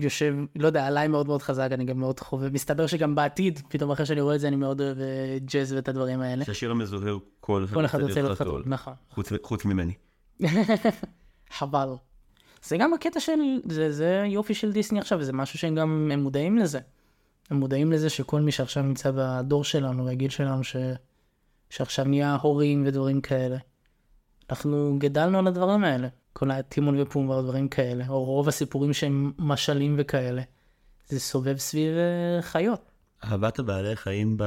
[0.00, 2.52] שיושב, לא יודע, עליי מאוד מאוד חזק, אני גם מאוד חובב.
[2.52, 5.88] מסתבר שגם בעתיד, פתאום אחרי שאני רואה את זה, אני מאוד אוהב אה, ג'אז ואת
[5.88, 6.44] הדברים האלה.
[6.44, 8.62] שהשיר המזוהה הוא כל כל אחד רוצה להיות חתול.
[8.66, 8.94] נכון.
[9.10, 9.92] חוץ- חוץ ממני.
[11.58, 11.88] חבל.
[12.64, 13.32] זה גם הקטע של,
[13.68, 16.78] זה, זה יופי של דיסני עכשיו, וזה משהו שהם גם, הם מודעים לזה.
[17.50, 20.76] הם מודעים לזה שכל מי שעכשיו נמצא בדור שלנו, והגיל שלנו, ש,
[21.70, 23.56] שעכשיו נהיה הורים ודברים כאלה.
[24.50, 26.08] אנחנו גדלנו על הדברים האלה.
[26.34, 30.42] כל הטימון ופומבה, דברים כאלה, או רוב הסיפורים שהם משלים וכאלה.
[31.08, 32.90] זה סובב סביב אה, חיות.
[33.24, 34.44] אהבת הבעלי חיים ב...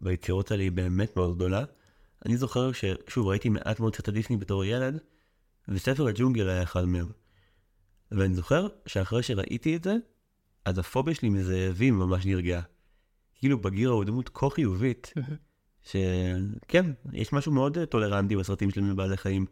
[0.00, 1.64] ביצירות האלה היא באמת מאוד גדולה.
[2.26, 4.98] אני זוכר ששוב ראיתי מעט מאוד סרטי דיסני בתור ילד,
[5.68, 7.06] וספר הג'ונגל היה אחד מהם.
[8.12, 9.96] ואני זוכר שאחרי שראיתי את זה,
[10.64, 12.62] אז הפוביה שלי מזאבים ממש נרגעה.
[13.34, 15.12] כאילו בגירה הוא דמות כה חיובית,
[15.88, 19.46] שכן, יש משהו מאוד טולרנטי בסרטים שלהם לבעלי חיים.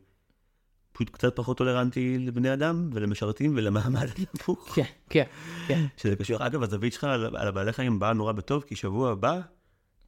[0.93, 4.73] פשוט קצת פחות טולרנטי לבני אדם ולמשרתים ולמעמד הנמוך.
[4.75, 5.25] כן, כן,
[5.69, 5.87] כן.
[5.97, 6.47] שזה קשור.
[6.47, 9.41] אגב, הזווית שלך על, על הבעלי חיים באה נורא בטוב, כי שבוע הבא,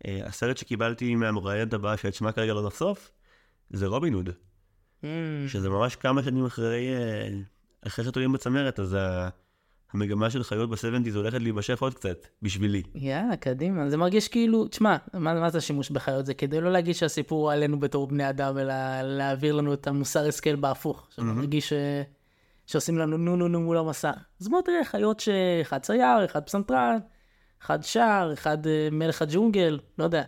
[0.07, 3.11] אה, הסרט שקיבלתי מהמראיינת הבאה, שאת שמה כרגע לא נחשוף,
[3.71, 4.29] זה רובין הוד.
[5.03, 5.05] Mm,
[5.49, 7.29] שזה ממש כמה שנים אחרי, אה,
[7.87, 9.29] אחרי שתולים בצמרת, אז ה-
[9.95, 12.83] המגמה של חיות ב-70's הולכת להימשך עוד קצת, בשבילי.
[12.95, 13.91] יאללה, קדימה.
[13.91, 16.27] זה מרגיש כאילו, תשמע, מה, מה זה השימוש בחיות?
[16.27, 20.29] זה כדי לא להגיד שהסיפור הוא עלינו בתור בני אדם, אלא להעביר לנו את המוסר
[20.29, 21.09] השכל בהפוך.
[21.11, 21.73] שמרגיש ש...
[22.67, 24.15] שעושים לנו נו נו נו מול המסך.
[24.41, 26.99] אז בוא תראה חיות שאחד צייר, אחד פסנתרן,
[27.63, 30.23] אחד שר, אחד אה, מלך הג'ונגל, לא יודע.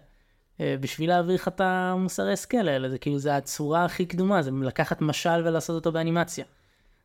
[0.61, 4.51] אה, בשביל להעביר לך את המוסרי השכל האלה, זה כאילו, זה הצורה הכי קדומה, זה
[4.63, 6.45] לקחת משל ולעשות אותו באנימציה.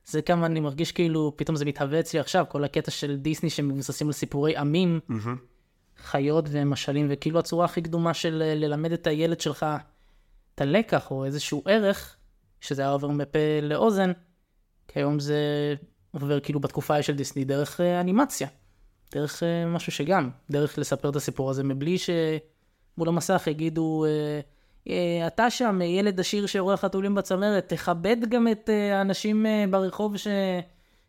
[0.10, 4.08] זה כמה אני מרגיש כאילו, פתאום זה מתהווה אצלי עכשיו, כל הקטע של דיסני שמבוססים
[4.08, 5.00] על סיפורי עמים,
[5.98, 9.66] חיות ומשלים, וכאילו הצורה הכי קדומה של אה, ללמד את הילד שלך
[10.56, 12.16] את הלקח או איזשהו ערך,
[12.62, 14.12] שזה היה עובר מפה לאוזן,
[14.88, 15.76] כי היום זה
[16.12, 18.48] עובר כאילו בתקופה של דיסני דרך אה, אנימציה.
[19.12, 24.40] דרך אה, משהו שגם, דרך לספר את הסיפור הזה מבלי שמול המסך יגידו, אה,
[25.28, 30.18] אתה שם, אה, ילד עשיר שרואה חתולים בצמרת, תכבד גם את אה, האנשים אה, ברחוב
[30.18, 30.28] ש...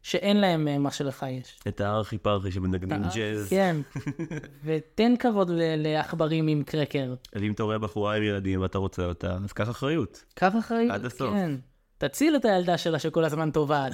[0.03, 1.61] שאין להם אה, מה שלך יש.
[1.68, 3.49] את הארכי פרחי שמנגנים ג'אז.
[3.51, 3.77] כן,
[4.64, 7.14] ותן כבוד לעכברים עם קרקר.
[7.33, 10.25] אז אם אתה רואה בחורה עם ילדים ואתה רוצה אותה, אז קח אחריות.
[10.35, 11.31] קח אחריות, עד הסוף.
[11.35, 11.53] כן.
[11.99, 13.93] תציל את הילדה שלה שכל הזמן טובעת.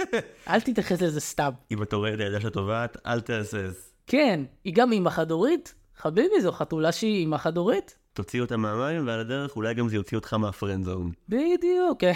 [0.48, 1.50] אל תתייחס לזה סתם.
[1.70, 3.94] אם אתה רואה את הילדה שטובעת, אל תהסס.
[4.06, 5.74] כן, היא גם אימא חד-הורית?
[5.96, 7.98] חביבי, זו חתולה שהיא אימא חד-הורית?
[8.12, 11.12] תוציא אותה מהמים, ועל הדרך אולי גם זה יוציא אותך מהפרנד זון.
[11.28, 12.12] בדיוק, כן.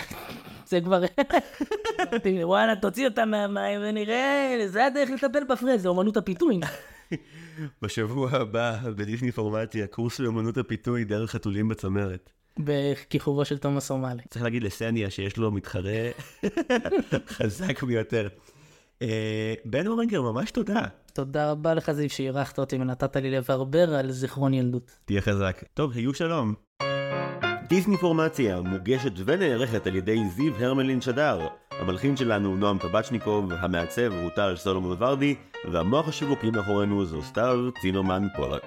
[0.67, 1.03] זה כבר...
[2.43, 6.61] וואלה, תוציא אותה מהמים ונראה, זה הדרך לטפל בפרנד, זה אומנות הפיתוי.
[7.83, 12.31] בשבוע הבא, בדיסני פורמציה, קורס לאמנות הפיתוי דרך חתולים בצמרת.
[12.59, 14.23] בכיכובו של תומאס אומאלי.
[14.31, 16.11] צריך להגיד לסניה שיש לו מתחרה
[17.37, 18.29] חזק ביותר.
[19.03, 20.81] אה, בן אורנגר, ממש תודה.
[21.13, 24.99] תודה רבה לך, זיו, שאירחת אותי ונתת לי לברבר על זיכרון ילדות.
[25.05, 25.63] תהיה חזק.
[25.75, 26.55] טוב, היו שלום.
[27.69, 31.47] דיסני פורמציה מוגשת ונערכת על ידי זיו הרמלין שדר.
[31.71, 35.35] המלחין שלנו הוא נועם טבצ'ניקוב, המעצב הוא טל סולומון ורדי,
[35.73, 38.63] והמוח השיווקי מאחורינו זו סתיו צינומן פולק.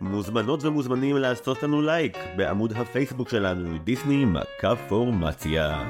[0.00, 5.84] מוזמנות ומוזמנים לעשות לנו לייק בעמוד הפייסבוק שלנו, דיסני מכה פורמציה.